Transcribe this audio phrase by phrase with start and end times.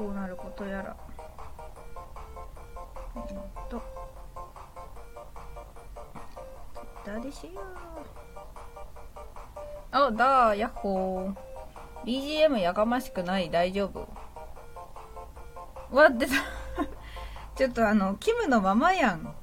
[0.00, 0.96] どうなることやら。
[3.16, 3.22] えっ
[3.68, 3.82] と、
[7.04, 7.56] 誰でしよう。
[9.90, 11.34] あ、だー、やっほー。
[12.06, 14.08] BGM やかましくない大丈夫
[15.94, 16.32] わってた。
[17.54, 19.34] ちょっとあの、キムのままやん。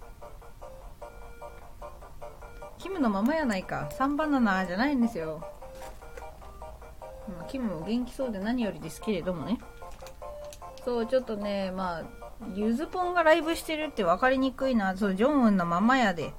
[2.79, 3.89] キムのままやないか。
[3.91, 5.47] 3バナナじゃないんですよ。
[7.47, 9.59] キムも元気そうで何よりですけれどもね。
[10.87, 12.03] そう、ちょっとね、まあ、
[12.55, 14.95] ゆずぽんがライブしてるって分かりにくいな。
[14.95, 16.33] そう、ジョンウンのままやで。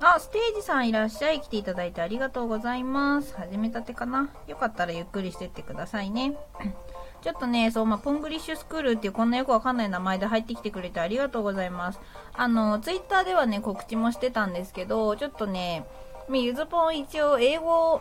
[0.00, 1.42] あ、ステージさんいらっしゃい。
[1.42, 3.34] 来ていただいてありがとうございます。
[3.36, 4.30] 始めたてかな。
[4.46, 6.34] よかったらゆっくりしてってくださいね。
[7.20, 12.00] ちょっとね、そう、まあ、ポングリッシュスクールっていうこんなよくわかんない名前で入ってきてくれてありがとうございます。
[12.32, 15.84] あの、ツイッターではね、告知もしてたんですけど、ちょっとね、
[16.32, 18.00] ゆずぽん一応英語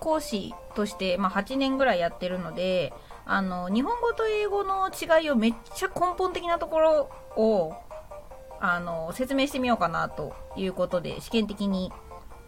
[0.00, 2.92] 講師として、まあ、8年ぐらいやってるので、
[3.26, 7.74] あの、日本語と英語の違いをめっちゃ根本的なところを、
[8.60, 11.92] あの、説明してみようかなということで、試験的に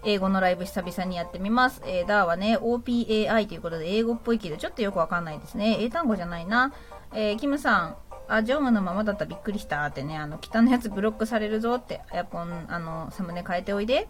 [0.04, 1.82] 英語のライブ久々にやってみます。
[1.84, 5.78] えー、ダーはね、OPAI ということで英語っぽいけど、ちょっとよくわかんないですね。
[5.80, 6.72] 英単語じゃないな。
[7.12, 7.96] えー、キムさん、
[8.28, 14.08] あ、ジョンウンのままだったらびっくりしたってね、あの、北のやつブロックされるぞって、あやぽん、あの、サムネ変えておいで。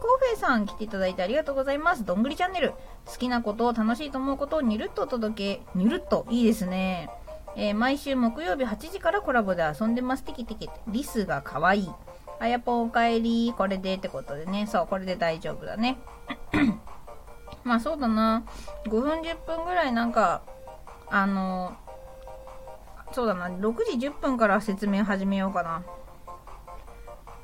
[0.00, 2.04] コーフェさん来ていただいてありがとうございます。
[2.04, 2.72] どんぐりチャンネル。
[3.06, 5.62] 好きなことを楽しいと思うことをにるっとお届け。
[5.74, 6.26] にるっと。
[6.30, 7.10] いいですね。
[7.56, 10.24] えー毎週木曜日8時からコラボで遊んでます。
[10.24, 10.68] テキテキ。
[10.88, 11.90] リスが可愛い。
[12.40, 13.54] あやぽんおかえり。
[13.56, 14.66] これでってことでね。
[14.66, 15.98] そう、これで大丈夫だね。
[17.62, 18.44] まあそうだな。
[18.86, 20.42] 5分10分ぐらいなんか、
[21.10, 21.74] あの、
[23.12, 23.48] そうだな。
[23.48, 25.84] 6時10分から説明始めようかな。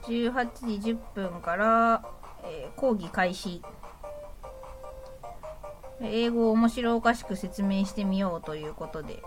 [0.02, 2.02] 18時10分から、
[2.44, 3.62] え講義開始。
[6.02, 9.22] 英語を面白おかしく説明してみようということで。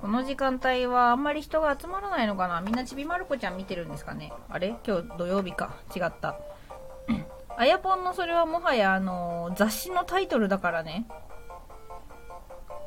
[0.00, 2.60] この時間帯はあんまり人が集まらないのかな？
[2.60, 4.32] みんなちびまる子ちゃん見てるんですかね？
[4.48, 4.76] あれ？
[4.86, 5.74] 今日土曜日か。
[5.94, 6.38] 違った。
[7.56, 11.08] あやぽんのそれはもはやあの雑誌のタイトルだからね。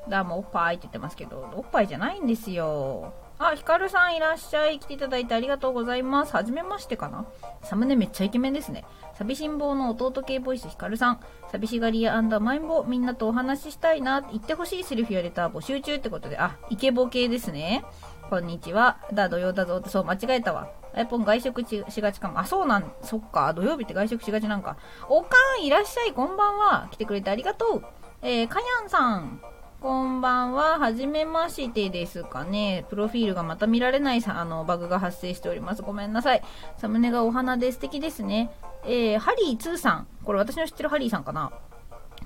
[0.10, 3.14] だ、もうおっぱいって言ってますけど、おっぱいじゃないんですよ。
[3.44, 4.78] あ、ヒカルさんいらっしゃい。
[4.78, 6.36] 来ていただいてありがとうございます。
[6.36, 7.26] はじめましてかな？
[7.64, 8.86] サムネめっちゃイケメンですね。
[9.16, 11.20] 寂しん坊の弟系ボイスヒカルさん。
[11.52, 14.22] 寂しがり屋アンダーマインボみんなとお話ししたいな。
[14.22, 17.84] 言ってほしいセリフやレター募集中ってことで、あ、イケボ系ですね。
[18.30, 19.00] こんにちは。
[19.12, 20.70] だ、土曜だぞって、そう、間違えたわ。
[20.94, 22.40] あやぽん外食ししがちかも。
[22.40, 23.54] あ、そうなん、そっか。
[23.54, 24.78] 土曜日って外食しがちなんか。
[25.10, 25.30] おか
[25.60, 26.90] ん、いらっしゃい、こんばんは。
[26.92, 27.84] 来てくれてありがとう。
[28.22, 29.42] えー、かやんさん。
[29.82, 30.78] こんばんは。
[30.78, 32.86] はじめましてですかね。
[32.92, 35.82] プロフィールがまた見られないさ、あの、バグが発生しております。
[35.82, 36.44] ごめんなさい。
[36.78, 38.52] サムネがお花で素敵ですね。
[38.86, 40.08] えー、ハリー2さん。
[40.24, 41.52] これ私の知ってるハリーさんかな？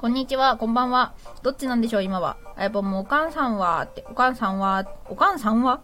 [0.02, 1.14] こんにちは、こんばんは。
[1.44, 2.36] どっちなんでしょう、今は。
[2.58, 5.80] あやっぱもうおかんさんは、って、おかんさんは、おかんさんは？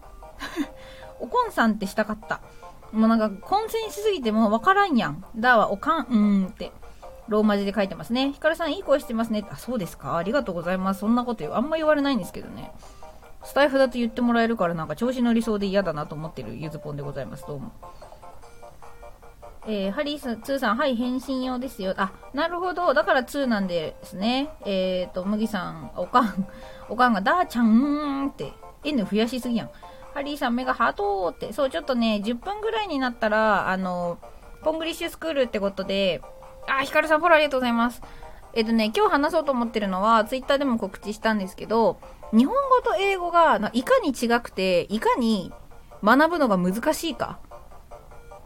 [1.20, 2.42] おこんさんってしたかった。
[2.92, 5.24] もうなんか混戦しすぎてもうわからんやん。
[5.36, 6.70] だはおかん、うーんって。
[7.28, 8.32] ローマ字で書いてますね。
[8.32, 9.44] ヒカルさんいい声してますね。
[9.50, 11.00] あ、そうですかありがとうございます。
[11.00, 11.54] そんなこと言う。
[11.54, 12.72] あんま言われないんですけどね。
[13.44, 17.44] スタイフだと言ってもらえるからなんか調子乗りそうで嫌だなと思ってるゆずぽんでございます。
[17.46, 17.72] どうも。
[19.64, 21.94] えー、ハリース、2さん、はい、返信用ですよ。
[21.96, 22.94] あ、なるほど。
[22.94, 24.48] だから2なんですね。
[24.64, 26.46] えーと、麦さん、おかん、
[26.88, 29.70] おかんが、ダーちゃんって、N 増やしすぎやん。
[30.14, 31.52] ハリーさん、目がハートーって。
[31.52, 34.18] そう、ちょっとね、10分ぐらいになったら、あの、
[34.62, 36.20] ポングリッシュスクールってことで、
[36.66, 38.02] あ、ヒカルさん、フォローありがとうございます。
[38.54, 41.98] えっとね、今日話そうと思ってるのは、ツイッターでも告知したんですけど、
[42.32, 45.52] 日本語と英語がいかに違くて、いかに
[46.02, 47.38] 学ぶのが難しいか。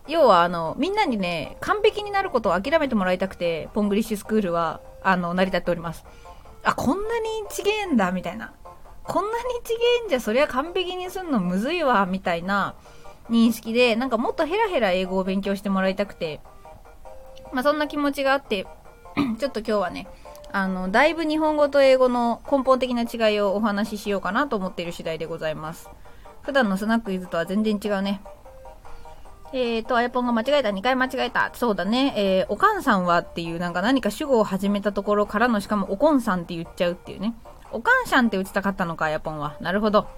[0.08, 6.04] 要は、あの、みんなにね、完璧になることを諦めてもらいたくて、ポングリッシュスクールは、あの、成り立っております。
[6.62, 8.52] あ、こんなに違えんだ、みたいな。
[9.02, 12.74] こんなに違えんじゃ、そりゃ完璧にすんのむずいわ、みたいな
[13.30, 16.40] 認識で、なんかもっとヘラヘラ英語を勉強してもらいたくて、
[17.52, 18.66] まあ、そんな気持ちがあって、
[19.38, 20.08] ちょっと今日はね、
[20.52, 25.90] あの、だいぶ日本語と英語の根本的な違いをお話ししようかなと思っている次第でございます。
[26.42, 28.20] 普段のスナックイズとは全然違うね。
[29.52, 31.50] えーと、あやぽんが間違えた、2回間違えた。
[31.54, 32.14] そうだね。
[32.16, 37.34] えー、おかんさんはっていう、なんか何か主語を始めたところからの、しかもおこんさんって言っちゃうっていうね。
[37.70, 39.56] おかんしゃんって打ちたかったのか、あやぽんは。
[39.60, 40.08] なるほど。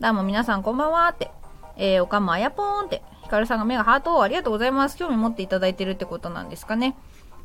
[0.00, 1.30] どうも皆さんこんばんはって。
[1.76, 3.02] えー、おかんもあやぽーんって。
[3.34, 4.96] ヒカルさんが目がハートをありがとうございます。
[4.96, 6.96] 興味持っていただいてるってことなんですかね。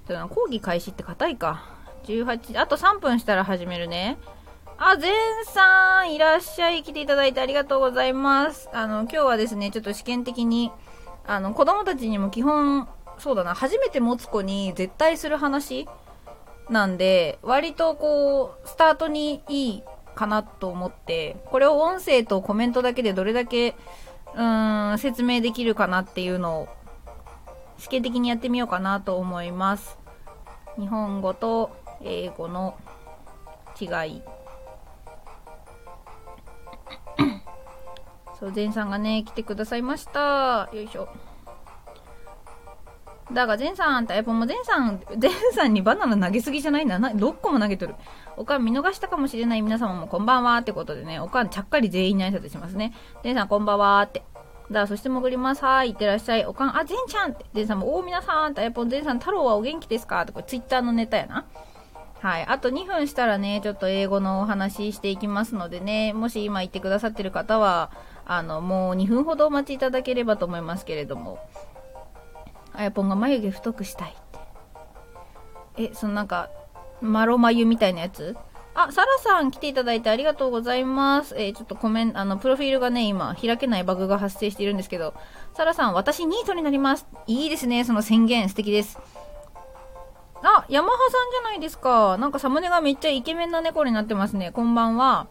[0.07, 1.65] ちょっと講義開始って硬いか。
[2.03, 4.19] 18、あと3分したら始めるね。
[4.77, 5.13] あ、ゼン
[5.45, 6.83] さん、いらっしゃい。
[6.83, 8.69] 来ていただいてありがとうございます。
[8.71, 10.71] あの、今日はですね、ちょっと試験的に、
[11.25, 12.87] あの、子供たちにも基本、
[13.17, 15.87] そうだな、初めて持つ子に絶対する話
[16.69, 19.83] なんで、割とこう、スタートにいい
[20.13, 23.73] かなと思って、これを音声とコメントだけでどれだけ、
[24.35, 26.67] うん、説明できるかなっていうのを、
[27.77, 29.97] 試験的にやってみようかなと思います。
[30.77, 31.71] 日本語と
[32.01, 32.75] 英語の
[33.79, 34.21] 違い。
[38.39, 40.69] そう、前さんがね、来てくださいました。
[40.71, 41.09] よいしょ。
[43.31, 47.09] だが、前さんってやっぱもう前さん、前さんにバナナ投げすぎじゃないんだな。
[47.09, 47.95] 6個も投げとる。
[48.37, 52.93] おかん見逃したかもしれない皆様もこんばんはってことでね、おかんちゃっかり全員に挨拶しますね。
[53.23, 54.23] 前さんこんばんはって。
[54.71, 55.63] だそして潜ります。
[55.63, 56.45] はい、いってらっしゃい。
[56.45, 57.45] おかん、あ、ゼンちゃんって。
[57.53, 60.21] ゼンさんも、おー、皆さんって、やっぱゼンさん、太郎はお元気ですか？
[60.21, 61.45] って、これツイッターのネタやな。
[62.21, 62.45] はい。
[62.45, 67.91] あと2分したらね、ちょっと英語のお話ししていきますのでね、もし今言ってくださってる方は、
[68.25, 71.39] あの、もう2分ほどお待ちいただければと思いますけれども。
[72.79, 74.13] あやぽんが眉毛太くしたいっ
[75.75, 75.83] て。
[75.91, 76.49] え、そのなんか、
[77.01, 78.37] マロ眉みたいなやつ？
[78.73, 81.35] あ、サラさん来ていただいてありがとうございます。
[81.37, 85.13] えー、ちょっとコメント、あの、プロフィールがね、今、開けないバグが発生しているんですけど、
[85.55, 87.05] サラさん、私ニートになります。
[87.27, 88.97] いいですね、その宣言、素敵です。
[90.41, 92.17] あ、ヤマハさんじゃないですか。
[92.17, 94.51] なんかサムネがめっちゃイケメンな猫になってますね。
[94.53, 95.27] こんばんは。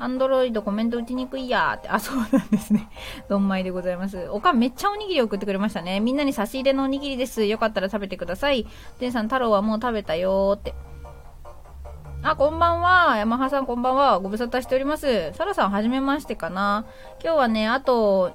[0.00, 1.90] アンドロイドコメント打ちにくいやーって。
[1.90, 2.88] あ、そうなんですね。
[3.28, 4.28] どんまいでございます。
[4.30, 6.00] おかんめっちゃおにぎり送ってくれましたね。
[6.00, 7.44] みんなに差し入れのおにぎりです。
[7.44, 8.66] よかったら食べてください。
[8.98, 10.74] てんさん、太郎はもう食べたよーって。
[12.22, 13.18] あ、こんばんは。
[13.18, 14.18] 山葉さんこんばんは。
[14.20, 15.32] ご無沙汰しております。
[15.34, 16.86] サラさん、はじめましてかな。
[17.22, 18.32] 今日はね、あと、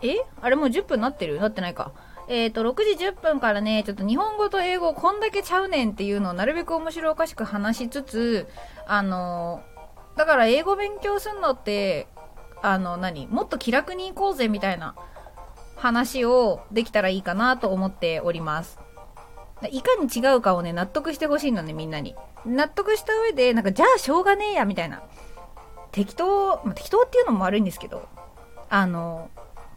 [0.00, 0.16] え？
[0.40, 1.38] あれもう10分なってる？
[1.38, 1.92] なってないか。
[2.28, 8.48] えっ、ー、と、6時10分からね、ちょっと日本語と英語こんだけちゃうねんっていうのをなるべく面白おかしく話しつつ、
[8.86, 9.62] あの
[10.16, 12.06] だから英語勉強するのって、
[12.62, 13.26] あの、何？
[13.26, 14.94] もっと気楽に行こうぜみたいな
[15.76, 18.78] 話をできたらいいかなと思っております。
[19.70, 22.14] いかに違うかをね、納得してほしいのね、みんなに。
[22.44, 25.02] 納得した上で、なんか、じゃあしょうがねえや、みたいな。
[25.92, 28.08] 適当、まあ、適当っていうのも悪いんですけど、
[28.68, 29.30] あの、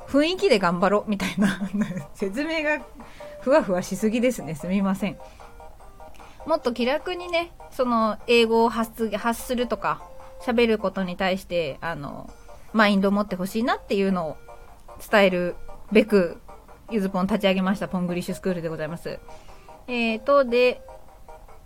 [0.07, 1.59] 雰囲気で頑張ろう、みたいな
[2.15, 2.83] 説明が
[3.41, 4.55] ふわふわしすぎですね。
[4.55, 5.17] すみません。
[6.45, 10.01] もっと気楽にね、その、英語を発発するとか、
[10.41, 12.29] 喋ることに対して、あの、
[12.73, 14.37] マインドを持ってほしいなっていうのを
[15.09, 15.55] 伝える
[15.91, 16.37] べく、
[16.91, 19.19] ゆずぽん立ち上げました、ポングリッシュスクールでございます。
[19.87, 20.81] えーと、で、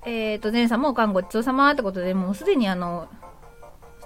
[0.06, 3.10] えーと、ゼンさんもおかんごちそうさまってことで、もうすでにあの、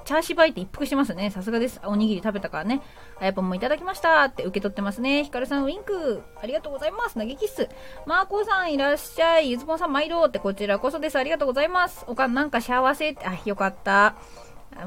[0.05, 1.29] チャーシューバイって一服してますね。
[1.29, 1.79] さすがです。
[1.85, 2.81] おにぎり食べたからね。
[3.19, 5.23] あやぽんもいただきましたって受け取ってますね。
[5.23, 6.21] ひかるさんウィンク。
[6.41, 7.15] ありがとうございます。
[7.15, 7.69] 投げキッス。
[8.05, 9.51] マーコさんいらっしゃい。
[9.51, 11.17] ゆずぽんさん毎度ってこちらこそです。
[11.17, 12.03] ありがとうございます。
[12.07, 14.15] おかんなんか幸せって、あ、よかった。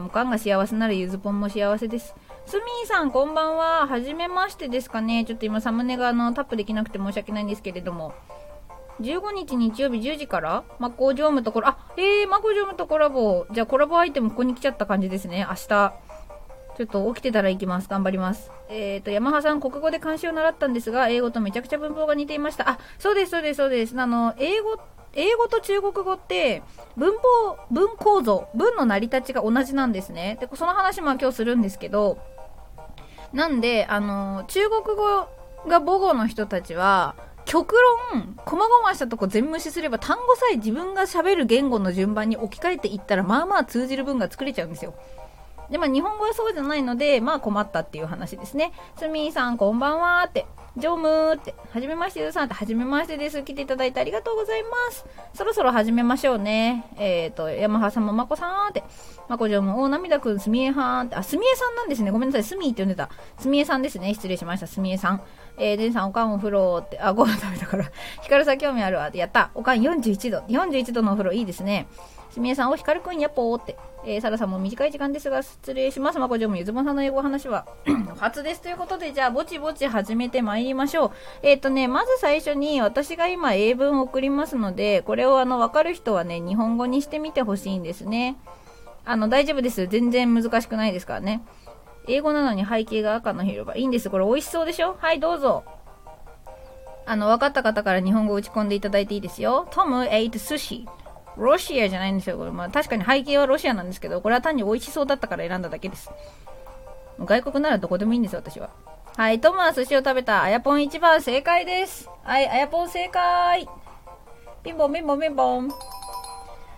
[0.05, 2.15] おかんが幸せならゆずぽんも幸せです。
[2.47, 3.87] スミーさんこんばんは。
[3.87, 5.25] はじめましてですかね。
[5.25, 8.15] ちょっと今サムネがあのタップできなくて申し訳ないんですけれども。
[9.01, 10.65] 15日日曜日10時から？
[10.79, 13.47] マコジョームとコラ、あ、えー、マコジョームとコラボ。
[13.53, 15.47] じゃあコラボアイテムここに来ちゃった感じですね。
[15.49, 15.95] 明日。
[16.77, 17.89] ちょっと起きてたら行きます。
[17.89, 18.51] 頑張ります。
[18.69, 22.69] えっ、ー、と、山葉さん、国語で漢詩を習ったんですが、英語とめちゃくちゃ文法が似ていました。
[22.69, 23.99] あ、そうです、そうです、そうです。
[23.99, 24.79] あの、英語、
[25.17, 26.63] 英語と中国語って、
[26.97, 30.37] 文法、文構造、文の成り立ちが同じなんですね。
[30.41, 32.19] で、その話も今日するんですけど、
[33.33, 35.29] なんで、あの、中国語
[35.67, 37.17] が母語の人たちは、
[37.47, 37.77] 極
[38.13, 44.95] 論、細々したとこ全無視すれば単語さえ自分が喋る言語の順番に置き換えていったら、まあまあ通じる文が作れちゃうんですよ。
[45.71, 48.73] で、まあ日本語はそうじゃないので、まあ困ったっていう話ですね。
[48.99, 50.47] すみーさんこんばんはって。
[50.77, 53.43] ジョムーって、はじめましてゆうさんって、はじめましてです。
[53.43, 55.07] 来ていただいてありがとうございます。
[55.33, 56.85] そろそろ始めましょうね。
[56.99, 58.85] えっ、ー、と、山葉さんもまこさんって、
[59.27, 62.11] まこジョーム、お涙くん、すみえはんって、あ、すみえさんなんですね。
[62.11, 62.45] ごめんなさい。
[62.45, 63.09] すみーって呼んでた。
[63.39, 64.13] すみえさんですね。
[64.13, 64.67] 失礼しました。
[64.67, 65.23] すみえさん。
[65.57, 67.91] えー、デンさん、おかんお風呂って、あ、ご飯食べたから。
[68.21, 69.51] ヒカルさん興味あるわ、やった。
[69.55, 70.39] おかん41度。
[70.41, 71.87] 41度のお風呂いいですね。
[72.37, 73.79] すみえさん、おひかるくんやっぽーって。
[74.05, 76.19] えー、サラさんも短い時間ですが、失礼します。
[76.19, 77.67] まこちゃんもゆずぼさんの英語話は、
[78.21, 78.61] 初です。
[78.61, 81.11] ということで、じゃあ、ぼちぼち始めてまいりましょう。
[81.43, 88.37] えっ、ー、とね、まず最初に、私が今英文を送りますので、これをあの、わかる人はね、日本語にしてみてほしいんですね。
[89.07, 89.87] あの、大丈夫です。
[89.87, 91.43] 全然難しくないですからね。
[92.07, 93.79] 英語なのに背景が赤の広場。
[93.79, 94.11] いいんです。
[94.11, 94.99] これ美味しそうでしょ？
[95.01, 95.65] はい、どうぞ。
[97.07, 99.67] あの、分かった方から日本語を打ち込んでいただいていいですよ。
[99.71, 100.87] トム ate sushi.
[101.37, 102.39] ロシアじゃないんですよ。
[102.39, 106.11] これまあ確かに背景はロシアなんですけど、これは単に美味しそうだったから選んだだけです。
[107.19, 108.71] 外国ならどこでもいいんですよ、私は。
[109.17, 110.43] はい、トムは寿司を食べた。
[110.43, 112.11] あやぽん1番正解です。
[112.23, 113.67] はい、あやぽん正解。
[114.63, 115.71] ピンポンピンポンピンポン。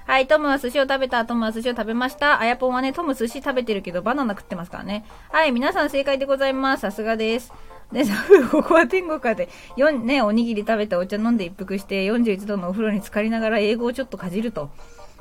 [0.06, 1.24] はい、トムは寿司を食べた。
[1.24, 2.40] トムは寿司を食べました。
[2.40, 5.04] あやぽんはね、トム寿司食べてるけどバナナ食ってますからね。
[5.30, 6.80] はい、皆さん正解でございます。
[6.82, 7.52] さすがです。
[7.92, 8.04] で、
[8.50, 14.70] ここは天国かで、4、ね、おにぎり食べてお茶飲んで一服して、41度のお風呂に浸かりながら英語をちょっとかじると。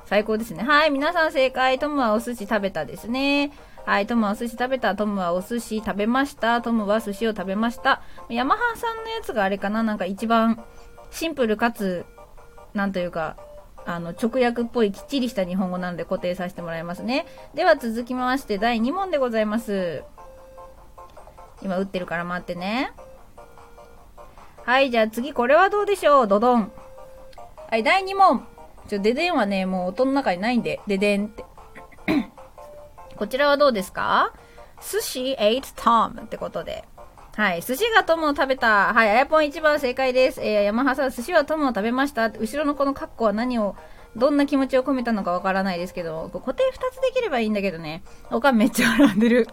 [0.06, 0.64] 最高ですね。
[0.64, 1.80] はい、皆さん正解。
[1.80, 3.52] トムはお寿司食べたですね。
[3.86, 4.96] はい、トムはお寿司食べた。
[4.96, 6.62] トムはお寿司食べました。
[6.62, 8.02] トムは寿司を食べました。
[8.30, 10.64] ヤマハさんのやつがあれかななんか一番
[11.12, 12.06] シンプルかつ、
[12.74, 13.38] なんというか、
[13.86, 17.26] あの、直訳っぽいきっちりした日本語なので固定させてもらいますね。
[17.54, 20.04] では続きまして第2問でございます。
[21.62, 22.92] 今打ってるから待ってね。
[24.64, 26.28] はい、じゃあ次これはどうでしょう？
[26.28, 26.72] ドドン。
[27.70, 28.46] はい、第2問。
[28.88, 31.46] ちょ、デデンはね、もう音の中にないんで、デデンって。
[33.18, 34.34] こちらはどうですか？
[34.80, 36.86] 寿司 ate Tom ってことで。
[37.36, 37.62] はい。
[37.62, 38.94] 寿司がトムを食べた。
[38.94, 39.10] はい。
[39.10, 40.42] あやぽん一番正解です。
[40.42, 42.30] えー、山ハさん、寿司はトムを食べました。
[42.30, 43.76] 後ろのこのカッコは何を、
[44.16, 48.04] どんな気持ちを込めたのかわからないですけど、固定二つできればいいんだけどね。
[48.32, 49.48] おかんめっちゃ笑んでる。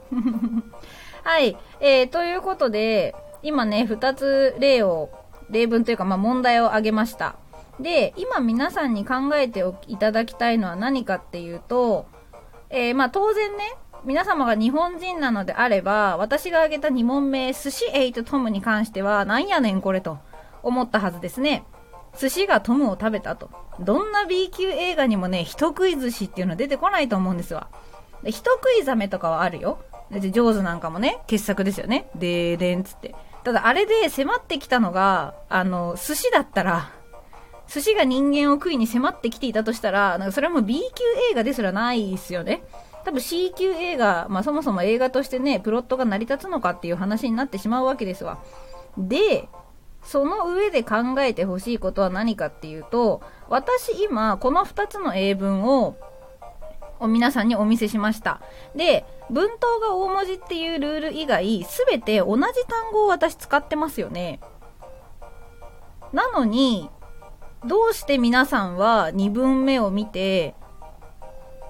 [1.24, 1.56] はい。
[1.80, 5.10] えー、ということで、今ね、二つ例を、
[5.48, 7.36] 例文というか、まあ、問題を挙げました。
[7.80, 12.06] で、今皆さんに考えていただきたいのは何かっていうと、
[12.68, 13.64] えー、まあ当然ね、
[14.04, 20.18] 皆様が日本人なのであれば、私が挙げた2問目、寿司エイトトムに関しては、なんやねんこれと
[20.62, 21.64] 思ったはずですね。
[22.18, 23.50] 寿司がトムを食べたと。
[23.80, 27.68] どんな B 級映画にもね、人食い寿司っていうのは出てこないと思うんですわ。
[28.22, 29.78] で人食いザメとかはあるよ。
[30.20, 32.08] で、上手なんかもね、傑作ですよね。
[32.14, 33.14] でーでんつって。
[33.44, 36.90] ただあれで迫ってきたのが、あの、寿司だったら、
[37.68, 42.62] 寿司が人間を食いに迫ってきていたとしたら、なんかそれはもう B 級映画ですらないですよね。
[43.04, 48.38] 多分 C 級映画、まあそもそも映画としてね、プロットが成り立つのかっていう話になってしまうわけですわ。
[48.96, 49.48] で、
[50.02, 55.96] その上で考えてほしいことは何かっていうと、私今、この2つの英文を、
[57.00, 58.40] を皆さんにお見せしました。
[58.74, 64.40] で、文頭が大文字っていうルール以外、すべて同じ単語を私使ってますよね。
[66.12, 66.90] なのに、
[67.64, 70.54] どうして皆さんは2文目を見て、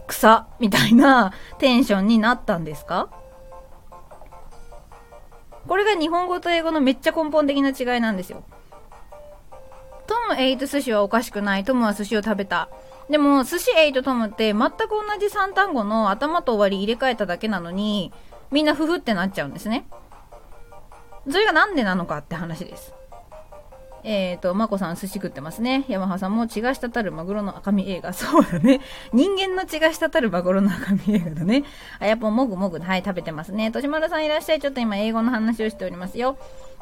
[0.06, 3.08] 草みたいなテンションになったんですか？
[5.66, 8.44] これが日本語と英語のめっちゃ根本的な違いなんですよ。
[10.06, 11.64] トムエイト寿司はおかしくない。
[11.64, 12.68] トムは寿司を食べた。
[13.10, 18.12] でも、寿司エイトトムって全く同じ3単語の頭と終わり入れ替えただけなのに、
[18.50, 19.86] みんなフフってなっちゃうんですね。
[21.30, 22.94] それがなんでなのかって話です。
[24.04, 25.86] えっ、ー、と、まこさん寿司食ってますね。
[25.88, 28.12] ヤマハさんも血が滴るマグロの赤身映画。
[28.12, 28.80] そうだね。
[29.14, 31.64] 人間の血が滴るマグロの赤身映画だね。
[31.98, 32.78] あやぽんもぐもぐ。
[32.78, 33.70] はい、食べてますね。
[33.72, 34.60] としまるさんいらっしゃい。
[34.60, 36.36] ちょっと今英語の話をしておりますよ。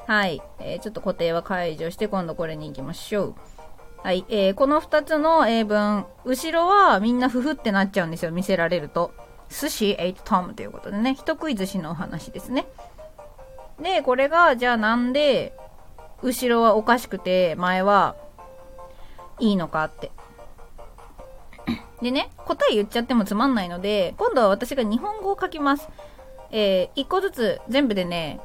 [0.08, 0.42] はい。
[0.58, 3.34] えー、ちょっと固定は解除して、今度これに行きましょう。
[4.02, 4.24] はい。
[4.28, 8.32] えー、この二つの英文、後ろはみんなふふってなっちゃうんですよ。
[8.32, 9.12] 見せられると。
[9.48, 11.14] 寿司 ate Tom ということでね。
[11.14, 12.66] 人食い寿司のお話ですね。
[13.80, 15.56] で、これが、じゃあなんで、
[16.22, 18.16] 後ろはおかしくて、前は
[19.38, 20.10] いいのかって。
[22.00, 25.88] でね、答え言っちゃってもつまんないので、今度は私が日本語を書きます。
[26.50, 28.40] えー、1個ずつ全部でね、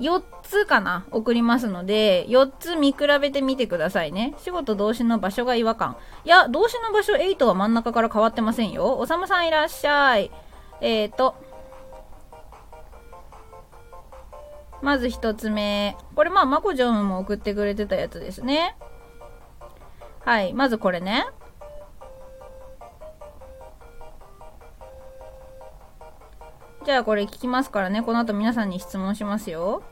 [0.00, 4.34] 4つかな送りますので、4つ見比べてみてくださいね。
[4.38, 5.96] 仕事動詞の場所が違和感。
[6.24, 8.98] いや、動詞の場所8は真ん中から変わってませんよ。
[8.98, 10.30] おさむさんいらっしゃい。
[10.80, 11.34] えーと、
[14.82, 15.96] まず一つ目。
[16.14, 18.76] これまあ、まこちゃんも送ってくれてたやつですね。
[20.24, 20.52] はい。
[20.52, 21.26] まずこれね。
[26.86, 28.00] じゃあこれ聞きますからね。
[28.00, 29.82] この後皆さんに質問しますよ。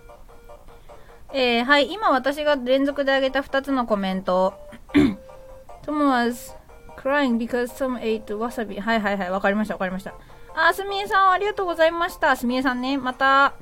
[1.33, 1.91] えー、はい。
[1.91, 4.55] 今私が連続で挙げた2つのコメント。
[5.85, 6.55] Tom was
[6.97, 8.81] crying because some ate wasabi.
[8.81, 9.31] はいはいはい。
[9.33, 10.15] わかりましたわかりました。
[10.55, 12.37] あ、すみえさんありがとうございました。
[12.37, 12.97] すみえさんね。
[12.97, 13.55] また。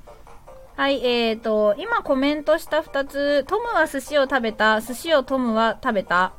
[0.76, 6.32] はい、えーと、今コメントした2つ、トムは寿司を食べた、寿司をトムは食べた。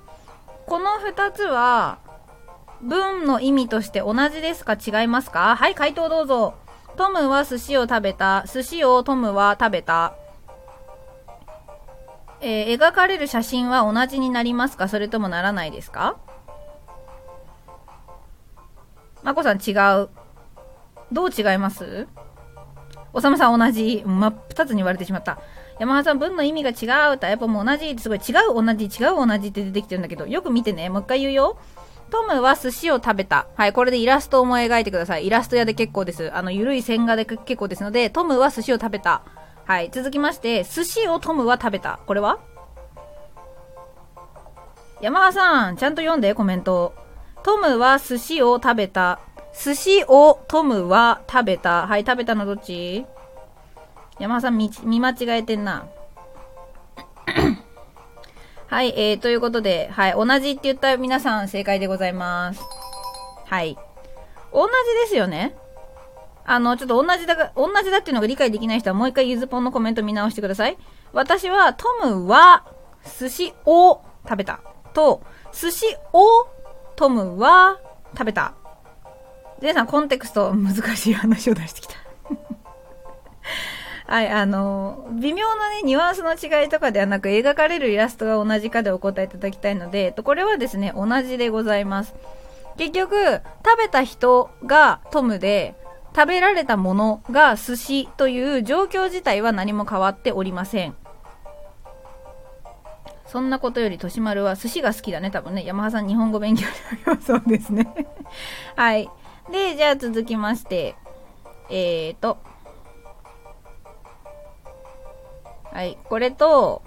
[0.68, 1.98] この2つは、
[2.82, 4.74] 文の意味として同じですか？
[4.74, 5.56] 違いますか？
[5.56, 6.54] はい、回答どうぞ。
[6.96, 10.16] トムは寿司を食べた、寿司をトムは食べた。
[12.42, 14.88] えー、描かれる写真は同じになりますか？
[14.88, 16.18] それともならないですか？
[19.24, 19.72] まこさん違
[20.02, 20.10] う。
[21.12, 22.08] どう違います？
[23.14, 24.04] おさむさん同じ。
[24.06, 25.40] 真っ二つに言われてしまった。
[25.80, 31.58] 山田さん、文の意味が違うと、やっぱもう同じ、すごい違う同じ、違う同じって出てきてるんだけど、よく見てね、もう一回言うよ。
[32.14, 33.48] トムは寿司を食べた。
[33.56, 35.26] はい、これでイラストを思い描いてください。
[35.26, 36.32] イラスト屋で結構です。
[36.32, 39.24] あの、ゆるい線画で結構ですので、トムは寿司を食べた。
[39.66, 42.00] はい、続きまして、寿司をトムは食べた。
[42.06, 42.38] これは？
[45.02, 46.94] 山田さん、ちゃんと読んで、コメント。
[47.42, 49.20] トムは寿司を食べた。
[49.60, 51.88] 寿司をトムは食べた。
[51.88, 53.08] はい、食べたのどっち？
[54.20, 55.88] 山田さん見、見間違えてんな。
[58.68, 62.62] はい、えー、ということで、はい、同じって言った皆さん正解でございます。
[63.46, 63.78] はい。
[64.52, 64.72] 同じ
[65.04, 65.56] ですよね。
[66.46, 70.78] あの、ちょっと同じだが、同じだっていうのが理解できない人はもう一回ゆずぽんのコメント見直してください。
[71.14, 72.66] 私は、トムは、
[73.20, 74.62] 寿司を食べた。
[74.94, 76.48] と、寿司を
[76.96, 77.80] トムは
[78.14, 78.56] 食べた。
[79.62, 82.03] 皆さん、コンテクスト難しい話を出してきた。
[84.14, 92.14] はい、あの、微妙なね、ニュアンスの違いとかではなく、描かれるイラストが同じかでお答えいただきたいので、とこれはですね、同じでございます。
[92.78, 95.74] 結局、食べた人がトムで、
[96.16, 100.96] 食べられたものが寿司という状況自体は何も変わっておりません。
[103.26, 105.66] そんなことより、としまるは寿司が好きだね、多分ね。
[105.66, 107.26] 山葉さん日本語勉強しております。
[107.26, 107.88] そうですね。
[108.78, 109.10] はい。
[109.52, 110.94] で、じゃあ続きまして、
[111.72, 112.38] えーと、
[115.74, 116.84] はい、これと、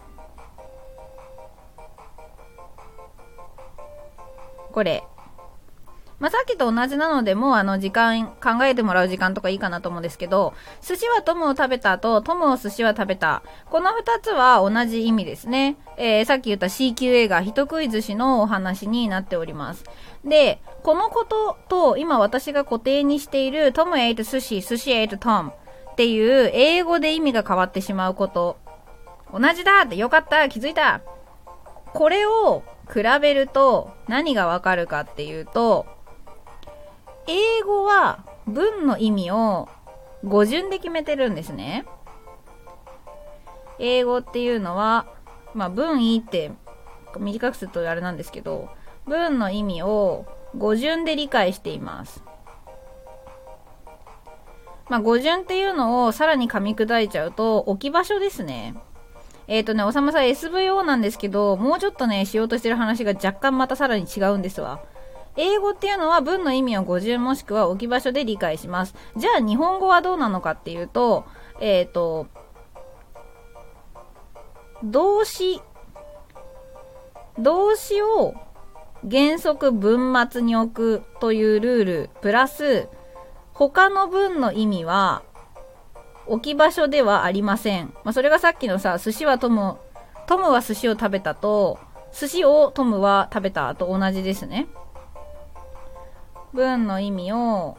[4.72, 5.02] これ。
[6.18, 13.42] まあ、さっきと同じなので、もうあの時間、考えてもらう時間とかいいかなと思うんですけど、寿司はトムを食べた後、トムを寿司は食べた。
[13.70, 15.76] この二つは同じ意味ですね。
[15.98, 19.84] えー、さっき言った C 級映画、人食い寿司のお話になっております。
[20.24, 25.52] で、このことと、今私が固定にしている、トムエイト寿司、寿司エイトトム
[25.90, 28.56] っていう、英語で意味が変わってしまうこと。
[29.32, 31.02] 同じだってよかった気づいた
[31.92, 35.86] これを比べると何がわかるかっていうと、
[37.26, 39.68] 英語は文の意味を
[40.24, 41.84] 語順で決めてるんですね。
[43.78, 45.06] 英語っていうのは、
[45.54, 46.52] まあ文意って
[47.18, 48.68] 短くするとあれなんですけど、
[49.06, 52.22] 文の意味を語順で理解しています。
[54.88, 58.74] まあ語順っていうのをさらに噛み砕いちゃうと置き場所ですね。
[59.48, 64.80] えっ、ー、とね、おさまさん SVO なんですけど、もうちょっとね、しようとしてる話が若干またさらに違うんですわ。
[65.36, 68.94] 英語っていうのは文の意味を語順もしくは置き場所で理解します。
[69.16, 71.26] じゃあ日本語はどうなのかっていうと、
[71.60, 72.26] えっ、ー、と、
[74.82, 75.60] 動詞、
[77.38, 78.34] 動詞を
[79.08, 82.88] 原則文末に置くというルール、プラス、
[83.52, 85.22] 他の文の意味は、
[86.26, 87.94] 置き場所ではありません。
[88.04, 89.78] まあ、それがさっきのさ、寿司はトム、
[90.26, 91.78] トムは寿司を食べたと、
[92.12, 94.66] 寿司をトムは食べたと同じですね。
[96.52, 97.76] 文の意味を、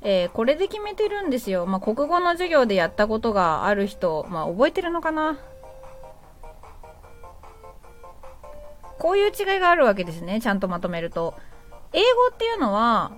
[0.00, 1.66] えー、これで決めてるんですよ。
[1.66, 5.38] まあ、国語の授業でやったことがある人、まあ、覚えてるのかな？
[8.98, 10.40] こういう違いがあるわけですね。
[10.40, 11.34] ちゃんとまとめると。
[11.92, 13.12] 英語っていうのは、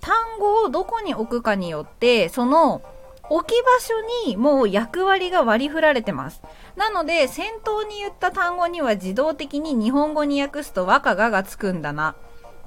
[0.00, 2.80] 単語をどこに置くかによって、その
[3.28, 6.42] 置き場所にもう役割が割り振られてます。
[6.76, 12.14] なので、先頭に言った単語には自動的に日本語に訳すと和歌ががつくんだな。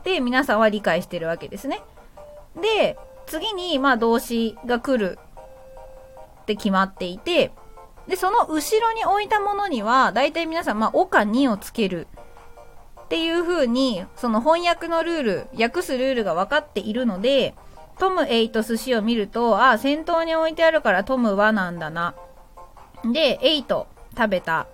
[0.04, 1.82] で、皆さんは理解してるわけですね。
[2.62, 5.20] で、次に、まあ動詞が来る
[6.42, 7.52] って決まっていて、
[8.08, 12.08] で、その後ろに置いたものには、大体皆さん、まあ、おかにをつける。
[13.04, 17.56] っていう風に、その翻訳のルール、訳すルールが分かっているので、
[18.00, 22.16] トムエイと寿司を見ると、ああ、先頭に置いてあるからトムはなんだな。
[23.04, 24.68] で、エイト食べた。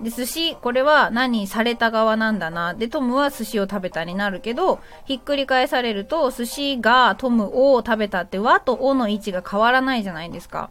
[0.00, 2.74] で、寿司、これは何された側なんだな。
[2.74, 10.70] で、トムは寿司を食べたになるけど、ひっくり返されると、寿司がトムを食べたって、和とおの位置が変わらないじゃないですか。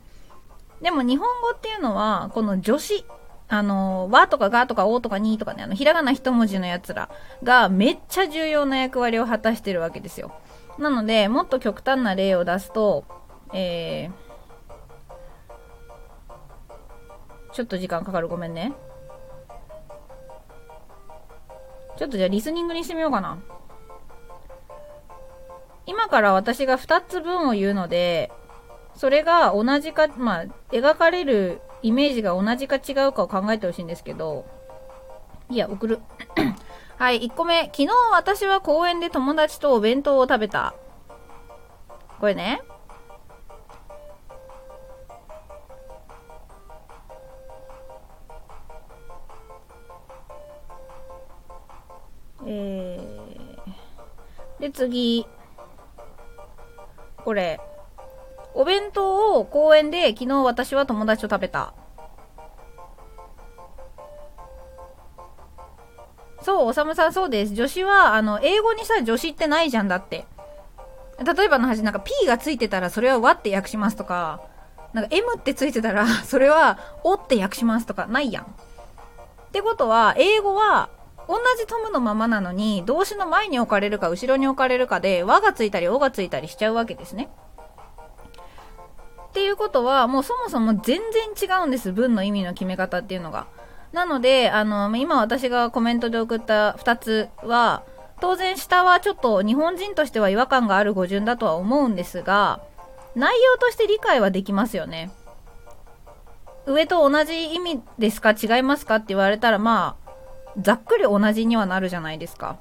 [0.82, 3.06] でも日本語っていうのは、この助詞、
[3.48, 7.10] あの、和とかがとかおとかにとかね、あの、ひらがな一文字のやつら
[7.44, 10.34] がめっちゃ重要な役割を果たしてるわけですよ。
[10.80, 13.06] なので、もっと極端な例を出すと、
[13.54, 18.74] えー、ちょっと時間かかるごめんね。
[21.98, 23.38] ちょっとじゃあリスニングにしてみようかな。
[25.86, 28.32] 今から私が2つ分を言うので、
[28.96, 34.46] それが同じか、まあ、描かれるイメージが同じか違うかを考えてほしいんですけど、
[35.50, 36.00] いや、送る。
[36.97, 37.63] はい、1個目。
[37.65, 40.75] 昨日私は公園で友達とお弁当を食べた。
[42.19, 42.62] これね。
[52.45, 55.25] えー、で、次。
[57.17, 57.60] これ。
[58.53, 61.73] お弁当を公園で昨日私は友達と食べた。
[66.43, 67.56] そう、おさむさんそうです。
[67.56, 70.25] 女子は、あの、英語にさ、女子ってないじゃんだって。
[71.23, 74.41] 例えばの話、なんか P がついてたらそれは和って訳しますとか、
[74.93, 78.43] なんか M ってついてたら それはおって訳しますとかないやん。
[78.43, 78.47] っ
[79.51, 80.89] てことは、英語は
[81.27, 87.29] 同じトムのままなのに、動詞の前に置かれるか後ろに置かれるかで、和がついたり、おがついたりしちゃうわけですね。
[89.29, 91.91] っていうことは、もうそもそも全然違うんです。
[91.91, 93.47] 文の意味の決め方っていうのが。
[93.93, 97.84] なので、あの、今私がコメントで送った2つは、
[98.19, 102.62] 当然下はちょっと日本人としては違和感がある語順だとは思うんですが、
[103.15, 105.12] 内容として理解はできますよね。
[106.65, 110.13] 上と同じ意味ですか違いますかって言われたら、まあ、
[110.60, 112.58] ざっくり同じにはなるじゃないですか。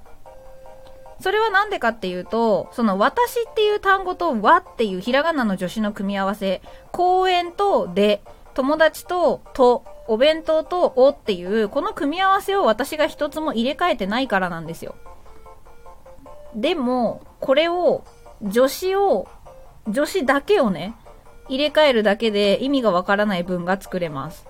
[1.21, 8.23] それはなんでかっていうと、その私っていう単語と和っていうひらがなの助詞の組み合わせ、公園とで、
[8.55, 14.95] 友達とと、お弁当とおっていう、この組み合わせを私が一つも入れ替えてないからなんですよ。
[16.55, 18.05] でも、これを、
[18.51, 19.29] 助詞を、
[19.87, 20.95] 助詞だけをね、
[21.49, 24.47] 入れ替えるだけで意味がわからない文が作れます。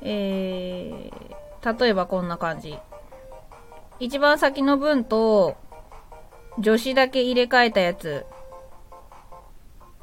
[0.00, 2.78] えー、例えばこんな感じ。
[4.00, 5.56] 一番先の文と、
[6.62, 8.26] 助詞だけ入れ替えたやつ。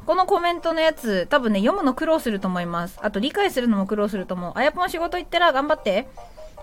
[0.06, 3.00] このコメントのやつ、多分ね、読むの苦労すると思います。
[3.02, 4.54] あと理解するのも苦労すると思う。
[4.56, 6.08] あやぽん仕事行ったら頑張って。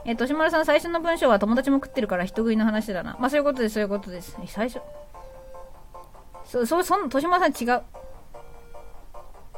[0.05, 3.17] えー、としまるさん最初の文章は友達も食ってるから人食いの話だな。
[3.21, 4.37] まあそういうことです、そういうことです。
[4.47, 4.81] 最初？
[6.45, 7.83] そ、そ、そん、としまるさん違う。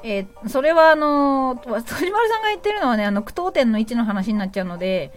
[0.03, 5.13] えー、それはあのー、としまるさんが言ってるのはね、あの、句読点の位置の話になっちゃうので、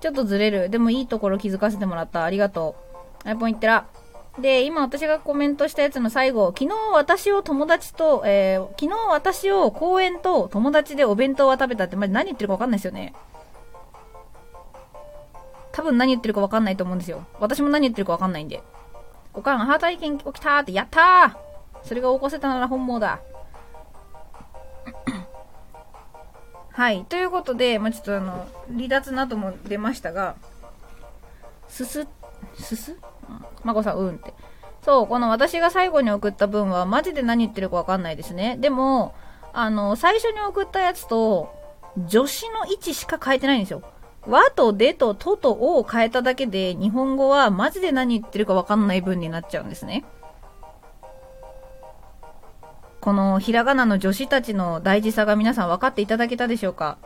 [0.00, 0.70] ちょっとずれる。
[0.70, 2.22] でもいいところ気づかせてもらった。
[2.22, 2.76] ありがと
[3.24, 3.28] う。
[3.28, 3.86] あやぽん言ってら。
[4.38, 13.14] で、今私がコメントしたやつの最後、昨日私を友達と、えー、昨日私を公園と友達でお弁当は食べたって、まじ何言ってるかわかんないですよね。
[15.72, 17.26] 多分何言ってるかわかんないと思うんですよ。
[17.40, 18.62] 私も何言ってるかわかんないんで。
[19.34, 23.20] おかん、ハー体験起きたーって、やったーそれが起こせたなら本望だ。
[26.72, 27.04] はい。
[27.04, 30.36] ということで、まあ、ちょっとあの、離脱なども出ましたが、
[31.68, 32.06] すす、
[32.54, 32.96] すす？
[33.64, 34.34] まこさん、うんって。
[34.82, 38.56] そう、この私が最後に送った文は、マジで何言ってるかわかんないですね。
[38.58, 39.14] でも、
[39.52, 41.54] あの、最初に送ったやつと、
[42.08, 43.82] 助詞の位置しか変えてないんですよ。
[44.26, 50.04] 和とでとととを変えただけで、日本語はマジで何言ってるかわかんない文になっちゃうんですね。
[53.00, 56.98] このひらがなの助詞たちの大事さが皆さん分かっていただけたでしょうか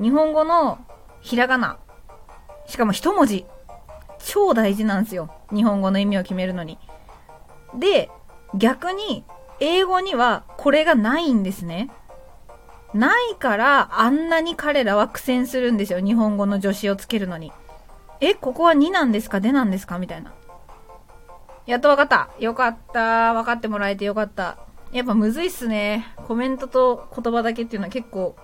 [0.00, 0.78] 日本語の
[1.20, 1.78] ひらがな。
[2.66, 3.44] しかも一文字。
[4.18, 5.30] 超大事なんですよ。
[5.52, 6.78] 日本語の意味を決めるのに。
[7.74, 8.10] で、
[8.54, 9.24] 逆に、
[9.60, 11.90] 英語にはこれがないんですね。
[12.94, 16.00] ないから、あんなに彼らは苦戦するんですよ。
[16.00, 17.52] 日本語の助詞をつけるのに。
[18.20, 19.40] え、ここは2なんですか？
[19.40, 19.98] でなんですか？
[19.98, 20.32] みたいな。
[21.66, 22.30] やっとわかった。
[22.38, 23.34] よかった。
[23.34, 24.58] 分かってもらえてよかった。
[24.90, 26.06] やっぱむずいっすね。
[26.26, 28.36] コメントと言葉だけっていうのは結構、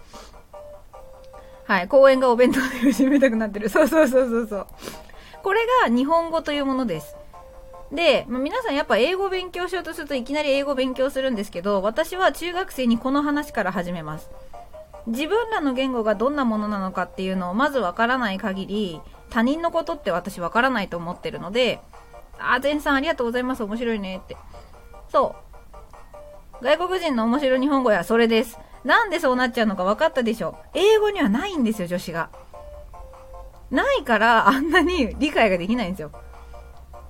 [1.64, 3.70] はい、公園がお弁当で締めたくなってる。
[3.70, 4.66] そうそうそうそうそう。
[5.44, 7.16] これが日本語というものです。
[7.92, 14.30] で、まあ、皆さんやっぱ英語勉強しようとするといきなり英語勉強するんですけど、私は中学生にこの話から始めます。
[15.06, 21.78] 自分らの言語がどんなものなのかっていうのをまずわからない限り、他人のことって私わからないと思ってるので、
[22.38, 23.62] あ、全さんありがとうございます。
[23.64, 24.38] 面白いねって。
[25.12, 25.36] そ
[26.62, 26.64] う。
[26.64, 28.58] 外国人の面白い日本語やそれです。
[28.82, 30.56] なんでそうなっちゃうのか分かったでしょ。
[30.72, 32.30] 英語にはないんですよ、女子が。
[33.74, 36.10] ないからあんなに理解ができないんですよ。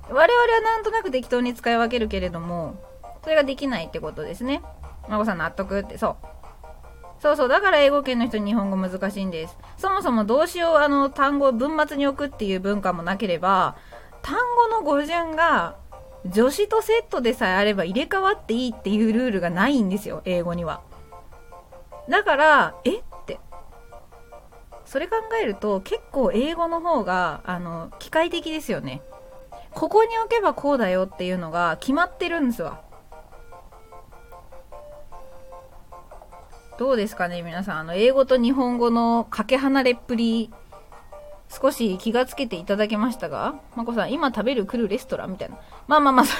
[0.09, 2.77] 我々はなんとなく適当に使い分けるけれども、
[3.22, 4.62] それができないってことですね。
[5.09, 6.16] 孫さん納得って、そう。
[7.20, 9.57] そうそう、だから英語圏の人に日本語難しいんです。
[9.79, 13.77] そもそも動詞をあの単語を文末に置くっていう文化もなければ、
[14.22, 15.77] 単語の語順が
[16.33, 20.83] 助詞とセットでさえあれば入れ替わっていいっていうルールがないんですよ、英語には。
[22.11, 23.03] だから、え？
[24.94, 29.02] それ考えると結構英語の方があの機械的ですよね。
[29.72, 32.80] ここに置けばこうだよっていうのが決まってるんですわ。
[36.78, 37.78] どうですかね皆さん。
[37.80, 40.52] あの英語と日本語のかけ離れっぷり
[41.48, 43.57] 少し気がつけていただけましたが？
[43.74, 45.59] まこさん今食べる来るレストランみたいな。
[45.88, 46.37] まあまあまあそ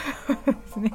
[0.53, 0.95] うですね。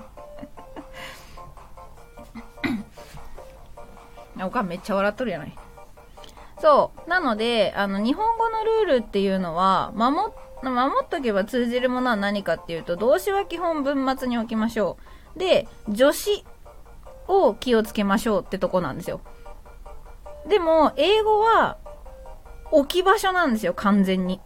[4.41, 5.53] おかんめっちゃ笑っとるやない。
[6.61, 7.09] そう。
[7.09, 14.97] なので、あの、日本語のルールっていうのは、守守っとけば通じるものは何かっていうと、動詞は基本文末に置きましょ
[15.35, 15.39] う。
[15.39, 16.45] で、助詞
[17.27, 19.21] を気をつけましょうってとこなんですよ。
[20.47, 21.77] でも、英語は
[22.71, 24.41] 置き場所なんですよ、完全に。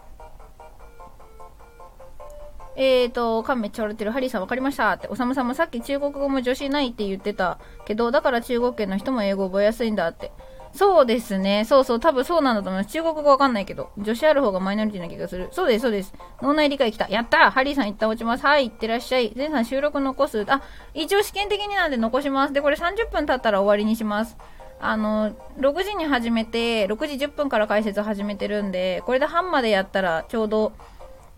[2.76, 4.12] えーと、カンめっちゃ笑ってる。
[4.12, 5.08] ハリーさん分かりましたって。
[5.08, 10.32] おさむさんもさっき中国語も女子ないって言ってたけど、だから中国圏の人も英語覚えやすいんだって。
[10.76, 11.66] そうですね。
[11.66, 12.00] そうそう。
[12.00, 12.92] 多分そうなんだと思います。
[12.92, 13.92] 中国語わかんないけど。
[13.98, 15.50] 女子ある方がマイノリティな気がする。
[15.52, 16.14] そうです、そうです。
[16.42, 17.08] 脳内理解来た。
[17.10, 18.46] やったハリーさん一旦落ちます。
[18.46, 19.34] はい、いってらっしゃい。
[19.36, 20.46] ゼンさん収録残す。
[20.50, 20.64] あ、
[20.96, 22.54] 一応試験的になんで残します。
[22.54, 24.36] で、これ30分経ったら終わりにします。
[24.80, 30.74] あの、6時に始めて、6時10分から解説始めてるんで、これで半までやったらちょうど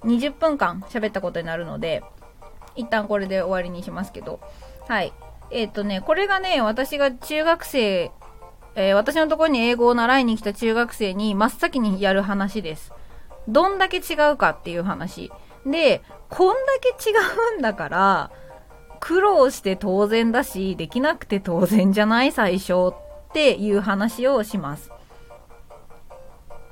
[0.06, 2.04] 20分間喋ったことになるので、
[2.76, 4.40] 一旦これで終わりにしますけど。
[4.88, 5.12] はい。
[5.52, 8.12] えっ、ー、とね、これがね、私が中学生
[8.76, 12.92] えー、私のところに英語を習いに来た中学生に真っ先にやる話です。
[13.48, 15.32] どんだけ違うかっていう話。
[15.66, 17.14] で、こんだけ違
[17.56, 18.32] うんだから、
[19.00, 24.92] 苦労して当然だし、できなくて当然じゃない最初っていう話をします。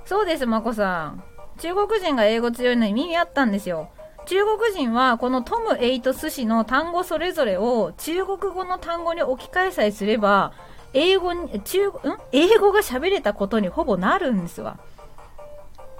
[0.05, 1.23] そうです、まこさん。
[1.59, 3.89] 中国人が英語強いのに耳あったんですよ。
[4.25, 10.53] 中国人はこのトム・エイト・ス氏の単語それぞれを中国語の単語に置き換えさえすれば
[10.93, 11.91] 英語に、中、ん？
[12.31, 14.79] 英語が喋れたことにほぼなるんですわ。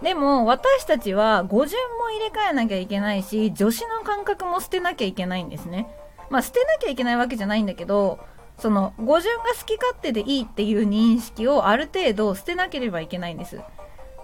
[0.01, 5.88] でも、私たちは語順も入れ替えなきゃいけないし、助詞の感覚も捨てなきゃいけないんですね。
[6.29, 8.19] まあ、捨てなきゃいけないわけじゃないんだけど、
[8.60, 13.62] その、語順が好き勝手でいいっていう認識をある程度捨てなければいけないんです。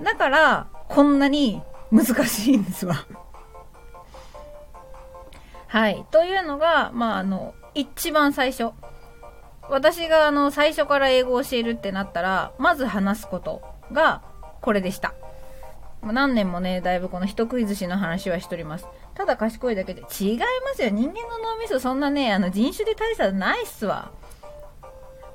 [0.03, 3.05] だから、こんなに難しいんですわ。
[5.67, 6.05] はい。
[6.11, 8.71] というのが、まあ、あの、一番最初。
[9.69, 14.21] 私があの最初から英語を教えるってなったら、まず話すことが
[14.61, 15.13] これでした。
[16.01, 18.87] 何年もね、だいぶこの人食い寿司の話はしております。
[19.15, 20.01] ただ賢いだけで。
[20.01, 20.89] 違いますよ。
[20.89, 24.11] 人間の脳みそそんなね、あの人種で大差ないっすわ。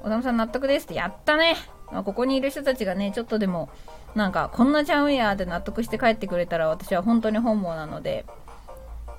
[0.03, 1.57] 小田さん納得ですってやったね。
[1.93, 3.69] まあ、ここにいる人たちがね、ちょっとでも、
[4.15, 8.25] なんか、こんなちゃうんやって納得して帰ってくれたら私は本当に本望なので、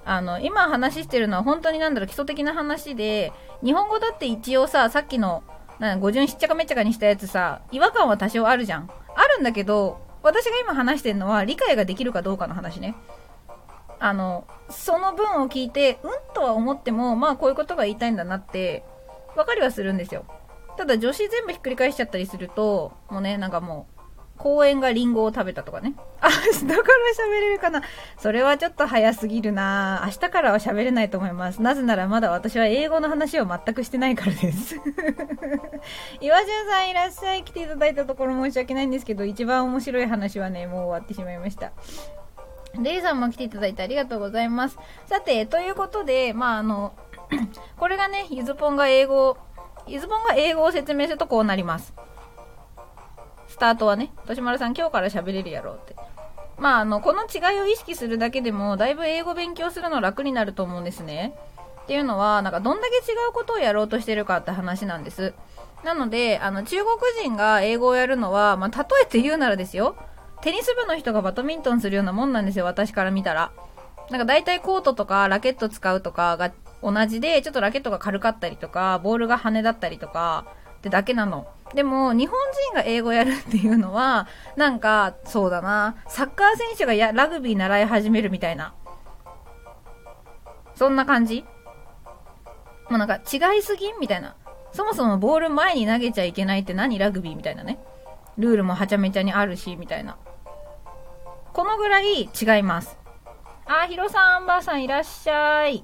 [0.06, 5.44] あの、今話してるのは本当になんだろう、基礎的な話で、日本語だって一応さ、さっきの、
[5.80, 8.90] な語順しっちゃかめっちゃかにしたやつさ、違和感は多少あるじゃん。
[9.16, 12.96] あるんだけど、私が今話してるのは理解ができるかどうかの話ね。
[14.00, 18.84] あの、その文を聞いて、うんとは思っても、まあこういうことが言いたいんだなって、
[19.36, 20.26] わかりはするんですよ。
[20.78, 23.95] ただ女子全部ひっくり返しちゃったりすると、もうね、なんかもう、
[24.38, 25.96] 公園がリンゴを食べたとかね。
[26.20, 26.30] あ、
[26.62, 27.82] 明日から喋れるかな
[28.18, 31.62] それはちょっと早すぎるな明日からは喋れないと思います。
[31.62, 34.76] なぜならまだ私は英語の話を全くしてないからです。
[36.20, 37.44] 岩潤さんいらっしゃい。
[37.44, 41.72] 来ていただいたところ申し訳ないんですけど、一番面白い話はね、もう終わってしまいました。
[42.82, 44.78] レイさんも来ていただいてありがとうございます。
[45.06, 46.94] さて、ということで、まあ、あの、
[47.78, 49.38] これがね、ゆずぽんが英語、
[49.88, 51.94] ゆずぽんが英語を説明するとこうなります。
[53.56, 55.96] スタートはね、としまるさん今日から喋れるやろうって。
[56.58, 61.34] まあ、あの、この違いを意識するだけでも、だいぶ英語勉強するの楽になると思うんですね。
[61.84, 65.34] っていうのは、なんかどんだけ違うことをやろうとしてるかって話なんです。
[65.86, 69.96] なので、あの、中国人が英語をやるのは、まあ、例えて言うならですよ。
[70.42, 73.54] テニス部の人がバドミントンするようなもんなんですよ、私から見たら。
[74.10, 76.52] なんか大体コートとかラケット使うとかが
[76.84, 80.46] 同じで、ちょっとラケットが軽かったりとか、ボールが羽だったりとか、
[80.78, 81.48] ってだけなの。
[81.76, 88.74] でも、日本人が英語やるっていうのは、なんか、そうだな、サッカー選手がやラグビー習い始めるみたいな。
[90.74, 91.44] そんな感じ？
[92.90, 94.36] もうなんか、違いすぎみたいな。
[94.72, 96.98] そもそもボール前に投げちゃいけないって何？
[96.98, 97.78] ラグビーみたいなね。
[98.38, 100.18] ルールもはちゃめちゃにあるし、みたいな。
[101.52, 102.28] このぐらい違
[102.60, 102.98] います。
[103.66, 105.84] あ、ヒロさん、アンバーさんいらっしゃい。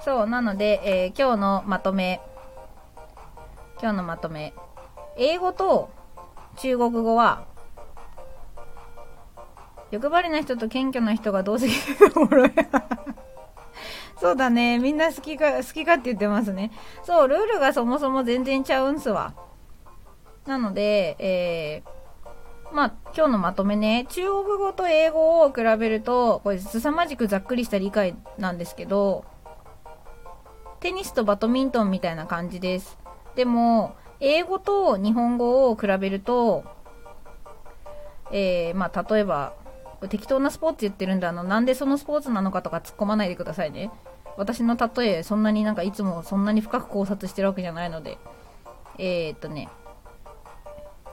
[0.00, 2.20] そう、なので、えー、今日のまとめ。
[3.80, 4.54] 今日のまとめ。
[5.16, 5.90] 英語と
[6.56, 7.44] 中国語は、
[9.90, 12.52] 欲張りな人と謙虚な人が同席するおもろい。
[14.18, 14.78] そうだね。
[14.78, 16.70] みんな好きか、好きかって言ってますね。
[17.04, 19.34] そう、ルールがそもそも全然ちゃうんすわ。
[20.46, 29.24] なので、えー、まあ、今日のまとめね、中国語と英語を比べると、これ凄まじくざっくりした理解なんですけど、
[30.80, 33.05] テニスとバドミントンみたいな感じです。
[33.36, 36.64] でも、英語と日本語を比べると、
[38.32, 39.52] えー、まあ、例えば、
[40.08, 43.90] 適当なスポーツ言ってるんで、あの、なんでそのスポーツなのかとか突っ込まないでくださいね。
[44.36, 48.18] 私の例え、そんなになんかいつもそんなに深く考察してるわけじゃないので。
[48.98, 49.68] えー、っとね、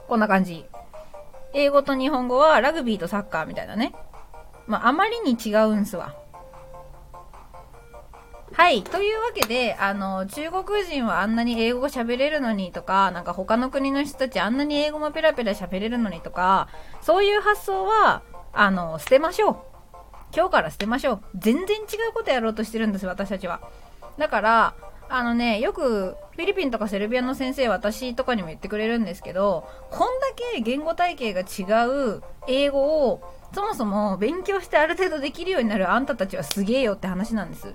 [0.08, 0.64] こんな感じ。
[1.52, 3.94] 英語と日本語はラグビーとサッカーみたいなね。
[4.66, 6.14] まあ、あまりに違うんすわ。
[8.54, 8.84] はい。
[8.84, 16.68] というわけで、あの、中国人はあんなに英語喋れるのにとか、なんか他の国の人たちあんなに英語もペラペラ喋れるのにとか、
[17.02, 19.56] そういう発想は、あの、捨てましょう。
[20.32, 21.20] 今日から捨てましょう。
[21.34, 23.60] 全然違うことやろうとしてるんです、私たちは。
[24.18, 24.74] だから、
[25.08, 33.20] あのね、よくフィリピンとかセルビアの先生、私とかにも言ってくれるんですけど、こんだけ言語体系が違う英語を
[33.52, 37.74] そもそも勉強してある程度できるようになるあんたたちはすげえよって話なんです。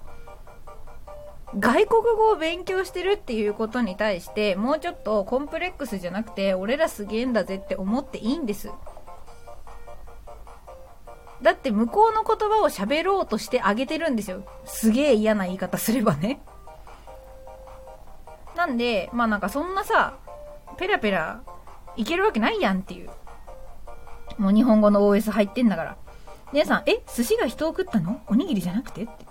[1.57, 8.69] 外国語を勉強してるっていうことに対してもうちょっとコンプレックスじゃなくて俺らすげえんだぜって思っていいんです。
[11.41, 14.43] だって向こうの言葉を喋ろうとしてあげてるんですよ。
[14.65, 16.41] すげえ嫌な言い方すればね。
[18.55, 20.17] なんでまあなんかそんなさ
[20.77, 21.41] ペラペラ
[21.95, 23.09] いけるわけないやんっていう。
[24.37, 25.97] もう日本語の OS 入ってんだから。
[26.51, 28.21] 姉さんえ寿司が人を食ったの？
[28.27, 29.03] おにぎりじゃなくて？
[29.03, 29.28] って。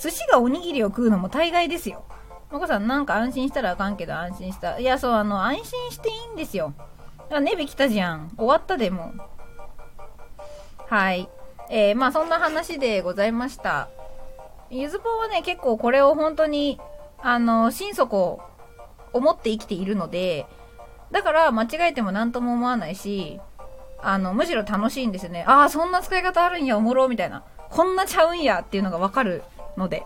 [0.00, 2.04] 寿司がおにぎりを食うのも大概ですよ。
[2.50, 4.78] まこさん、なんか安心したらあかんけど安心した。
[4.78, 6.74] いや、そう、あの、安心していいんですよ。
[7.30, 8.30] あ、ネビ来たじゃん。
[8.36, 9.12] 終わったでも。
[10.88, 11.28] はい。
[11.70, 13.88] えー、まあそんな話でございました。
[14.70, 16.78] ゆずぽんはね、結構これを本当に、
[17.22, 18.42] あの、心底
[19.12, 20.46] 思って生きているので、
[21.10, 23.40] だから間違えても何とも思わないし、
[24.02, 25.44] あの、むしろ楽しいんですよね。
[25.46, 27.44] ああ、そんな使い方あるんや、おもろ、みたいな。
[27.70, 29.42] こんなちゃうんやっていうのがわかる
[29.76, 30.04] ので。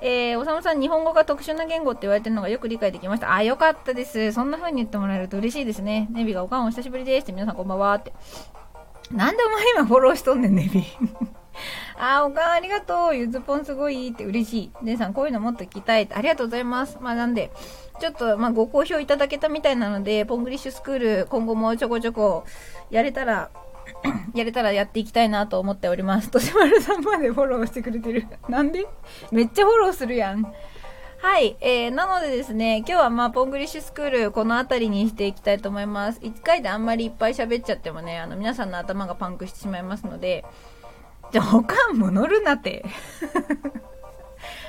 [0.00, 3.34] えー、おさむさん、日本語が特殊な言語って言われてるのがよく理解できました。
[3.34, 4.32] あ、よかったです。
[4.32, 6.08] そんな風に言ってもらえると嬉しいですね。
[6.12, 8.12] ネビがおかんお久しぶりですって皆さんこんばんはって。
[9.10, 10.84] なんでお前今フォローしとんねん、ネビ。
[11.98, 13.16] あ、おかんありがとう。
[13.16, 14.72] ゆずぽんすごいって嬉しい。
[14.82, 16.08] 姉さん、こういうのもっと聞きたい。
[16.12, 16.98] ありがとうございます。
[17.00, 17.50] まあなんで、
[17.98, 22.44] ちょっと、まあご好評いただけたみたいなので、ポングリッシュスクール、今後もちょこちょこ
[22.90, 23.50] やれたら
[24.34, 26.30] やれたらやっていきたいなと思っております。
[26.30, 28.26] としまるさんまでフォローしてくれてる。
[28.48, 28.86] なんで？
[29.30, 30.42] めっちゃフォローするやん。
[31.20, 31.56] はい。
[31.60, 36.20] えー、なのでですね、今日はまあ、ポングリッシュスクール、この辺りにしていきたいと思います。
[36.20, 40.44] 1回であんまりいっぱい喋っちゃってもね、あの、皆さんの頭がパンクしてしまいますので、
[41.32, 42.84] じゃあ、他も乗るなって。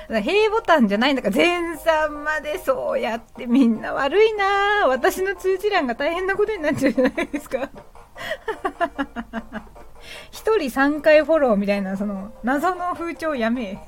[0.08, 7.70] 平ボタンじゃないんだから、前さんまでそうやってみんな悪いな私の通知欄が大変なことになっちゃうじゃないですか。
[10.30, 13.78] 一人3回フォローみたいな、その、謎の風潮やめえ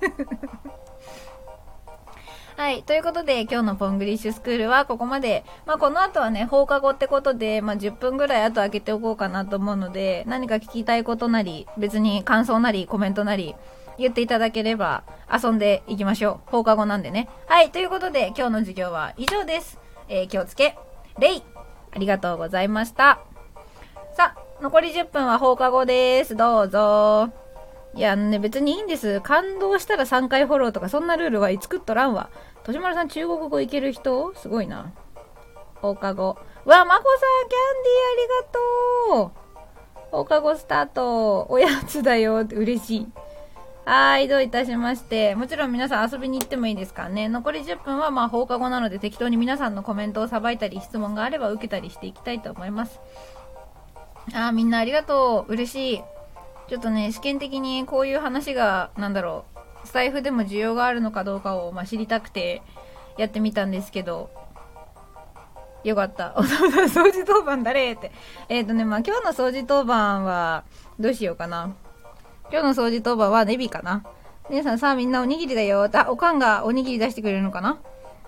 [2.57, 2.83] はい。
[2.83, 5.45] ということで、今日のポングリッシュスクールはここまで。
[5.67, 13.57] まあ、この後はね、放課後ってことで、まあ、10分ぐらい後開けておこうかなと思うので、何か聞きたいことなり、別に感想なり、コメントなり、
[13.99, 16.51] 言っていただければ、遊んでいきましょう。
[16.51, 17.29] 放課後なんでね。
[17.47, 17.71] はい。
[17.71, 19.79] ということで、今日の授業は以上です。
[20.09, 20.77] えー、気をつけ、
[21.19, 21.43] レイ
[21.95, 23.32] ありがとうございました。
[24.15, 26.37] さ、残り10分は放課後です。
[26.37, 27.31] どうぞ。
[27.95, 29.21] いや、ね、別にいいんです。
[29.21, 32.31] 感動したら3回フォローとか、そんなルールは作っとらんわ。
[32.65, 34.35] としまるさん、中国語いける人？
[34.35, 34.93] すごいな。
[35.77, 36.39] 放課後。
[36.65, 40.11] わ、まこさん、キャンディーありがとう。
[40.11, 41.47] 放課後スタート。
[41.49, 42.47] おやつだよ。
[42.53, 43.09] 嬉しい。
[43.85, 45.35] はい、どういたしまして。
[45.35, 47.29] もちろん皆さん遊びに行ってもいいですかね。
[47.29, 53.01] 残り10分はまあ放課後なので適当に皆さんのコメントをさばいたり、質問があれば受けたりしていきたいと思います。
[54.29, 55.53] あーみんなありがとう。
[55.53, 56.03] 嬉しい。
[56.69, 59.45] ちょっとね、試験的にこういう話が、なんだろ
[59.85, 62.63] う、スタイフでも需要があるのかどうかを、まあ、知りたくて
[63.19, 64.31] やってみたんですけど、
[65.85, 66.35] よかった。
[66.39, 67.93] お掃除当番誰？
[67.93, 68.13] って。
[68.49, 70.65] えっ、ー、とね、まあ、今日の掃除当番は、
[70.99, 71.75] どうしようかな。
[72.51, 74.05] 今日の掃除当番はネビかな。
[74.51, 75.89] 姉さんさあみんなおにぎりだよ。
[75.93, 77.79] あ、おかんがおにぎり出してくれるのかな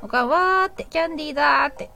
[0.02, 1.90] おかんわーって、キャンディーだーって。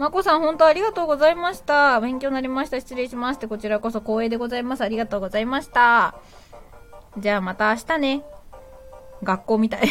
[0.00, 2.00] まこさん、本当ありがとうございました。
[2.00, 2.80] 勉強になりました。
[2.80, 3.36] 失礼します。
[3.36, 4.80] って、こちらこそ光栄でございます。
[4.80, 6.14] ありがとうございました。
[7.18, 8.22] じゃあまた明日ね。
[9.22, 9.82] 学校みたい。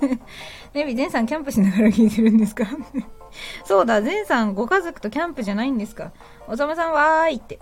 [0.74, 2.66] ネビ、ゼンさんキャンプしながら聞いてるんですか？
[3.64, 6.12] そうだ、ゼンさんご家族とキャンプじゃないんですか？
[6.46, 7.58] おさむさんわーいって。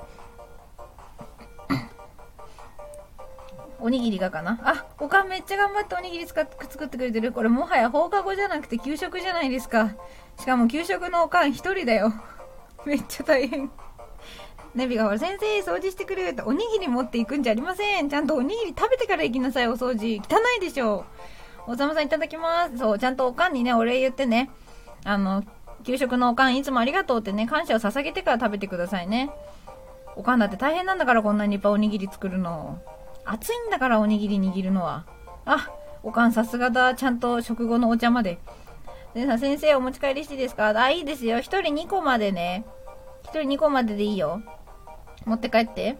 [3.80, 4.58] おにぎりがかな？
[4.62, 7.32] あ、おかんめっちゃ頑張っておにぎり使っ作ってくれてる。
[7.32, 9.90] これもはや放課後じゃなくて給食じゃないですか。
[10.38, 12.12] しかも給食のおかん一人だよ。
[12.84, 13.70] めっちゃ大変。
[14.74, 18.10] ネビがほら、先生、掃除してくれると、おにぎり持っていくんじゃありません。
[18.10, 20.20] ちゃんとおにぎり食べてから行きなさい、お掃除。
[20.20, 21.06] 汚いでしょ。
[21.66, 22.78] おさまさんいただきます。
[22.78, 24.50] そう、ちゃんとおかんにね、お礼言ってね。
[25.04, 25.42] あの、
[25.84, 29.30] 給食のおかんいつもありがとうってね、感謝を捧げてから食べてくださいね。
[30.14, 32.78] おかんだって大変なんだからこんなにいっぱいおにぎり作るの。
[33.26, 35.04] 暑いんだからおにぎり握るのは。
[35.44, 35.68] あ、
[36.02, 36.94] おかんさすがだ。
[36.94, 38.38] ちゃんと食後のお茶まで。
[39.14, 40.68] でさ、先生お持ち帰りしていいですか？
[40.68, 41.38] あ、いいですよ。
[41.38, 42.64] 1人2個までね。
[43.24, 44.42] 1人2個まででいいよ。
[45.24, 45.98] 持って帰って。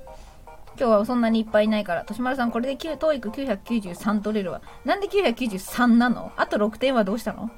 [0.79, 2.05] 今日はそんなにいっぱいいないから。
[2.05, 4.61] としまるさん、これで TOEIC993 取れるわ。
[4.85, 6.33] なんで993なの？
[6.37, 7.51] あと6点はどうしたの？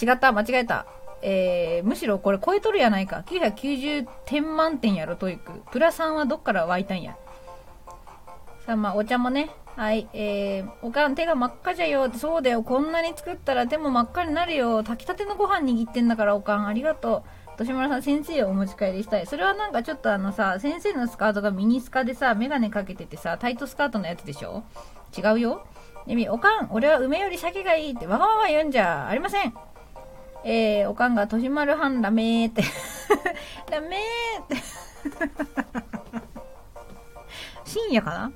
[0.00, 0.32] 違った。
[0.32, 0.86] 間違えた。
[1.22, 3.22] えー、むしろこれ超えとるやないか。
[3.26, 5.62] 990点満点やろ、 TOEIC。
[5.70, 7.16] プラ3はどっから湧いたんや？
[8.66, 9.50] さあ、まあ、お茶もね。
[9.76, 10.08] はい。
[10.12, 12.10] えー、おかん手が真っ赤じゃよ。
[12.12, 12.62] そうだよ。
[12.62, 14.82] こんなに作ったら手も真っ赤になるよ。
[14.82, 16.66] 炊きたてのご飯握ってんだから、おかん。
[16.66, 17.58] ありがとう。
[17.58, 19.26] 年村さん、先生をお持ち帰りしたい。
[19.26, 24.64] それはなんかちょっとあのさ、先生のスカートがミニスカでさ、メガネかけててさ、タイトスカートのやつでしょ？
[25.16, 25.66] 違うよ。
[26.06, 29.54] ねみ、おかん、俺は梅より鮭がいいってわがまま言うんじゃありません。
[30.44, 32.62] えー、おかんが、年丸半ダメーって。
[33.70, 34.56] ダメーって
[37.64, 38.32] 深夜かな？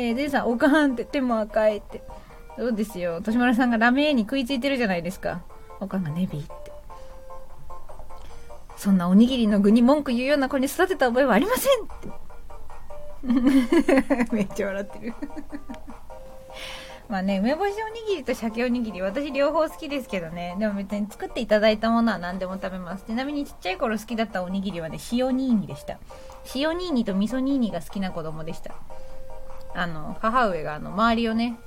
[0.00, 2.02] えー、でさん、おかんって手も赤いって。
[2.56, 3.20] そうですよ。
[3.20, 5.42] 年丸さんがラメーに食いついてるじゃないですか。
[5.80, 6.72] おかんがネビーって。
[8.76, 12.08] そんなおにぎりの具に文句言うような子に育てた覚えはありませんって。
[14.32, 15.14] めっちゃ笑ってる
[17.10, 20.56] まあね、梅干しおにぎりと鮭おにぎり、私両方好きですけどね。
[20.58, 23.04] でも別に作っていただいたものは何でも食べます。
[23.04, 25.98] ちなみにちっちゃい頃好きだったおにぎりはね、塩ニーニでした。
[26.54, 28.74] 塩ニーニと味噌ニーニが好きな子供でした。
[29.74, 31.58] あの、母上があの、周りをね、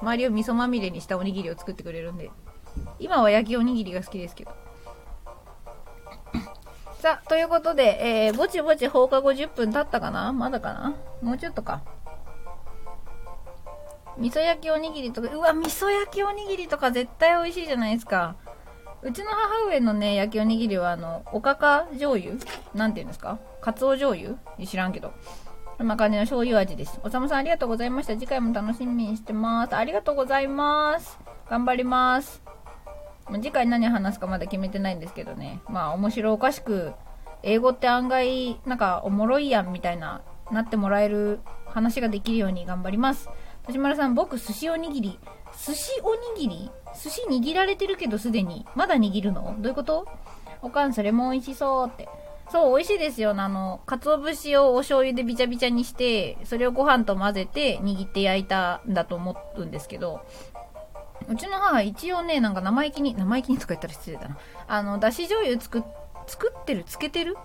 [0.00, 2.30] 周りを味噌まみれにしたおにぎりを作ってくれるんで、
[2.98, 4.52] 今は焼きおにぎりが好きですけど。
[7.00, 10.32] さあ、ということで、えー、ぼちぼち放課後10分経ったかな？
[10.32, 10.94] まだかな？
[11.22, 11.82] もうちょっとか。
[14.18, 18.34] 味噌焼きおにぎりとか、うわ、味噌焼きおにぎりとか絶対美味しいじゃないですか。
[19.00, 22.34] うちの母上のね、焼きおにぎりは、あの、おかか醤油？
[22.74, 23.38] なんて言うんですか？
[23.60, 24.34] かつお醤油？
[24.66, 25.12] 知らんけど。
[25.78, 26.98] こんな感じの醤油味です。
[27.04, 28.14] おさむさんありがとうございました。
[28.14, 29.76] 次回も楽しみにしてます。
[29.76, 31.20] ありがとうございます。
[31.48, 32.42] 頑張ります。
[33.34, 35.60] 次回何話すかまだ決めてないんですけどね。
[35.68, 36.94] まあ、面白おかしく、
[37.44, 43.30] 英語って案外、なんかおもろいやんみたいな、なってもらえる話ができるように頑張ります。
[43.66, 45.20] 藤丸さん、僕、寿司おにぎり。
[45.64, 46.72] 寿司おにぎり？
[47.00, 48.66] 寿司握られてるけどすでに。
[48.74, 49.54] まだ握るの？
[49.60, 50.08] どういうこと？
[50.60, 52.08] おかん、それも美味しそうって。
[52.50, 53.34] そう、美味しいですよ。
[53.36, 60.22] あの、鰹節をお醤油でびちゃびちゃにして、それをご飯と混ぜて握って焼いたんだと思うんですけど、
[61.28, 64.38] うちの母一応ね、なんか生意気に、生意気にとか言ったら失礼だな。
[64.66, 65.84] あの、だし醤油作、
[66.26, 66.84] 作ってる？
[66.84, 67.36] つけてる？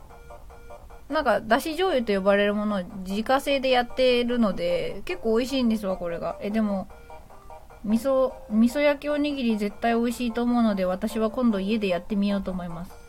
[1.09, 6.37] なんか、だし醤油と呼ばれるものを自家製でやってるので、結構美味しいんですわ、これが。
[6.39, 6.87] え、でも、
[7.83, 13.02] 味噌、味噌焼きおにぎり絶対美味しいと思うので、私は今度家でやってみようと思います。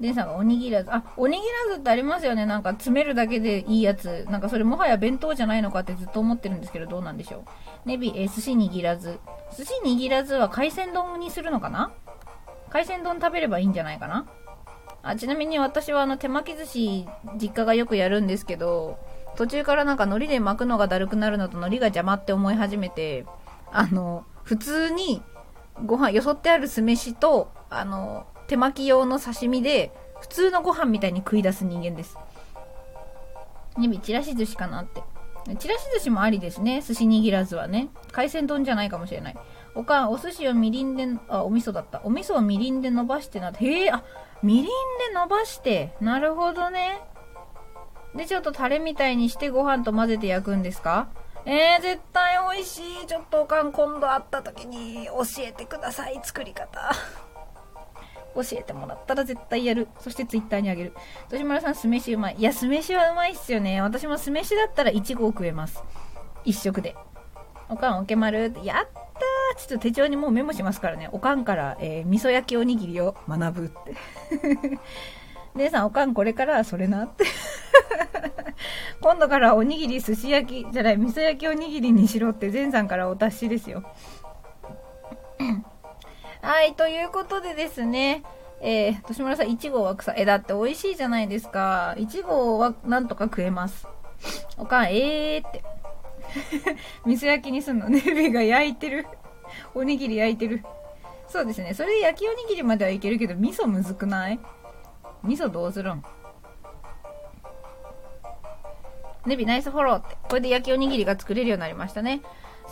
[0.00, 0.92] デンさんがおにぎらず。
[0.92, 2.46] あ、おにぎらずってありますよね。
[2.46, 4.26] なんか詰めるだけでいいやつ。
[4.30, 7.42] なんかそれもはや弁当じゃないのかってずっと思ってるんですけど、どうなんでしょう。
[7.84, 9.20] ネビ、えー、寿司握らず。
[9.56, 11.92] 寿司握らずは海鮮丼にするのかな？
[12.70, 14.26] 海鮮丼食べればいいんじゃないかな？
[15.02, 17.08] あちなみに私はあの手巻き寿司
[17.40, 18.98] 実家がよくやるんですけど
[19.36, 23.24] 途中からなんか海苔で巻くのがだるくなるのと海苔が邪魔って思い始めて
[23.72, 25.22] あの普通に
[25.86, 32.18] ご飯よそってある酢飯とあの手巻き用の刺身で普通のご飯みたいに食い出す人間です
[33.78, 35.02] にびちらし寿司かなって
[35.58, 39.36] ちらし寿司もありですね寿司握らずはね海鮮丼じゃないかもしれない
[39.76, 44.02] おかんお寿司をみりんであお味噌だったお味噌をみりんで伸ばしてなってへえあ
[44.42, 44.70] みりんで
[45.14, 45.92] 伸ばして。
[46.00, 47.02] なるほどね。
[48.14, 51.08] で、ちょっとタレみたいにしてご飯と混ぜて焼くんですか？
[51.44, 53.06] えー、絶対美味しい。
[53.06, 56.18] ちょっとおかん今度会った時に教えてください。
[56.24, 56.90] 作り方。
[58.34, 59.88] 教えてもらったら絶対やる。
[59.98, 60.92] そしてツイッターにあげる。
[61.30, 62.36] 豊島さん、酢飯うまい。
[62.38, 63.80] いや、酢飯はうまいっすよね。
[63.80, 65.82] 私も酢飯だったら1合食えます。
[66.44, 66.94] 一食で。
[67.68, 68.52] おかん、おけまる。
[68.64, 71.08] やったーちょっと手帳にもうメモしますからね。
[71.12, 73.94] おかんから、えー、味噌焼きおにぎりを学ぶって。
[75.54, 77.24] 姉さん、おかんこれからはそれなって。
[79.02, 83.82] 今度からおにぎり寿司焼き、じゃない、味噌焼きおにぎりにしろって前さんからお達しですよ。
[86.42, 88.22] はい、ということでですね、
[88.62, 90.14] えー、年村さん、1号は草。
[90.16, 91.94] え、だって美味しいじゃないですか。
[91.98, 93.86] 1号はなんとか食えます。
[94.58, 95.62] おかん、えーって。
[97.04, 98.00] 味噌焼きにすんのね。
[98.00, 99.06] ベが焼いてる。
[99.74, 100.64] おにぎり焼いてる。
[101.28, 101.74] そうですね。
[101.74, 104.40] それで焼きおにぎりまではいけるけど、味噌むずくない？
[105.22, 106.02] 味噌どうするん？
[109.26, 110.16] ネビナイスフォローって。
[110.28, 112.20] これで焼きおにぎりが作れるようになりましたね。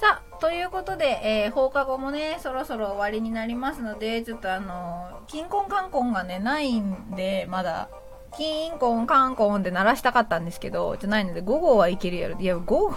[0.00, 7.88] さあ、ということで、えー、放課後もね、そろそろ終わりになりますので、ちょっとあのー、金婚観光がね、ないんで、まだ、
[8.36, 12.38] 金婚観光で鳴らしたかったんですけど、じゃないので、午後はいけるやろ。
[12.38, 12.94] いや、午後、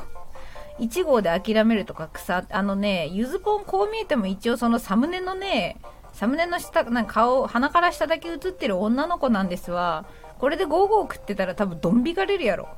[0.80, 5.78] 1号で諦めるとか草、あのね、ゆずぽんこう見えても一応そのサムネのね、
[6.14, 10.06] サムネの下、なんか顔、鼻から下だけ映ってる女の子なんですわ。
[10.38, 12.70] これでゴーゴー食ってたら多分ドン引かれるやろ。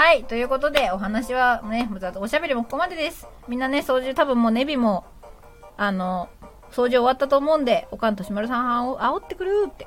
[0.00, 1.86] はい、ということで、お話はね、
[2.16, 3.28] おしゃべりもここまでです。
[3.48, 5.04] みんなね、掃除、多分もうネビも、
[5.76, 6.30] あの、
[6.72, 9.86] 掃除終わったと思うんで、おかんとしまるさんあお煽ってくるって。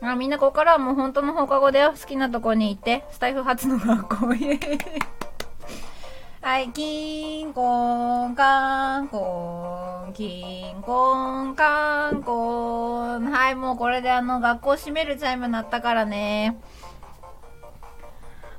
[0.00, 1.90] あ、みんなここからはもう本当の放課後だよ。
[1.90, 3.04] 好きなとこに行って。
[3.10, 4.32] スタイフ初の学校。
[4.32, 4.58] イ
[6.40, 13.30] はい、キンコンカンコン、キンコンカンコン。
[13.30, 16.58] はい、もうこれであの、学校閉めるチャイム鳴ったからね。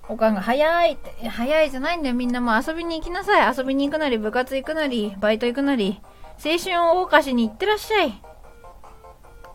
[0.10, 2.16] おかんが、早いって、早いじゃないんだよ。
[2.16, 3.58] みんなもう遊びに行きなさい。
[3.58, 6.02] 遊びに行くなり、部活行くなり、バイト行くなり、
[6.44, 8.22] 青春を謳歌しに行ってらっしゃい。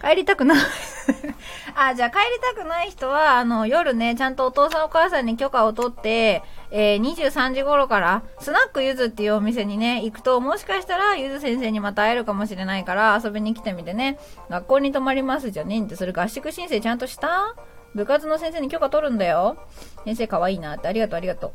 [0.01, 0.59] 帰りたくない
[1.75, 14.19] あ、じゃあ帰りたくない人は、あの、夜ね、ちゃんとお父さんお母さんに許可を取って、えー、23時頃から、スナックゆずっていうお店にね、行くと、もしかしたら、ゆず先生にまた会えるかもしれないから、遊びに来てみてね、
[14.51, 17.55] 学校に泊まりますじゃねんって、それ合宿申請ちゃんとした？
[17.97, 19.57] 部活の先生に許可取るんだよ。
[20.05, 21.53] 先生可愛いなって、ありがとうありがとう。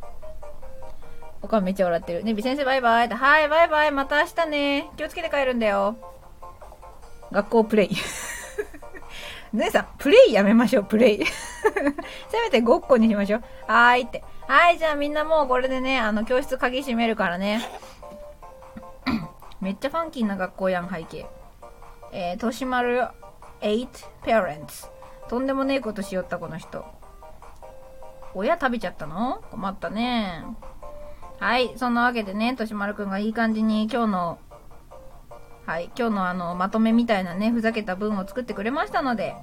[1.44, 2.24] おかんめっちゃ笑ってる。
[2.24, 4.90] ねび先生バイバイって、はい、バイバイ、また明日ね。
[4.98, 5.96] 気をつけて帰るんだよ。
[7.32, 7.90] 学校プレイ。
[9.54, 11.26] 姉さん、プレイやめましょう、プレイ。
[12.30, 13.44] せめてごっこにしましょう。
[13.68, 14.24] はーいって。
[14.48, 17.62] はい、じゃあみんなもうこれでね、あの、教室鍵閉めるからね。
[19.62, 21.28] めっちゃファンキーな学校やん、背景。
[22.12, 23.08] えー、としまる
[23.62, 23.88] 8
[24.24, 25.01] parents。
[25.32, 26.84] とんでもねえことしよった、この人。
[28.34, 29.42] 親食べちゃったの？
[29.50, 30.44] 困ったね。
[31.40, 34.40] はい、そんなわけでね、としまるくんがいい感じに今日の
[35.66, 39.34] はい、今日のあの、まとめみたいなね、ふざけた文を作ってくれましたので、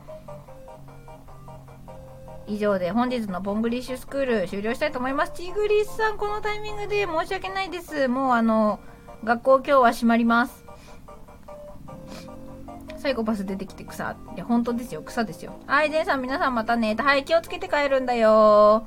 [2.46, 5.32] 以上で本日のボングリッシュスクール終了したいと思います。
[5.32, 8.08] チグリスさん、このタイミングで申し訳ないです。
[8.08, 8.78] もうあの、
[9.24, 10.66] 学校今日は閉まります。
[12.98, 14.16] サイコパス出てきて草。
[14.34, 15.02] いや、本当ですよ。
[15.02, 15.58] 草ですよ。
[15.66, 16.96] はい、ジェンさん皆さんまたね。
[16.98, 18.86] はい、気をつけて帰るんだよ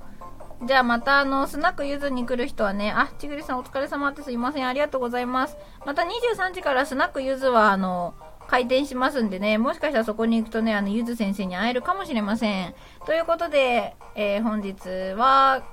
[0.63, 4.67] じゃあまたあの、スナックゆずに来る人はね、あ、ちぐりさんお疲れ様ですいません。
[4.67, 5.57] ありがとうございます。
[5.85, 8.13] また23時からスナックゆずはあの、
[8.47, 12.75] 開店しますんでね、もしかしたらそこに行くとね、あの、ゆず先生に会えるかもしれません。
[13.05, 14.77] ということで、えー、本日
[15.15, 15.63] は、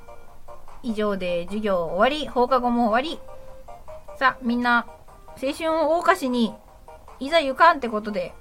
[0.83, 3.21] 以上で授業終わり、放課後も終わり。
[4.17, 4.87] さあ、みんな、
[5.43, 6.55] 青春を謳歌しに、
[7.21, 8.33] いざ行かんってことで、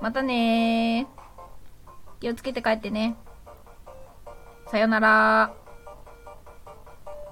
[0.00, 1.18] またねー。
[2.20, 3.16] 気をつけて帰ってね。
[4.70, 5.54] さよなら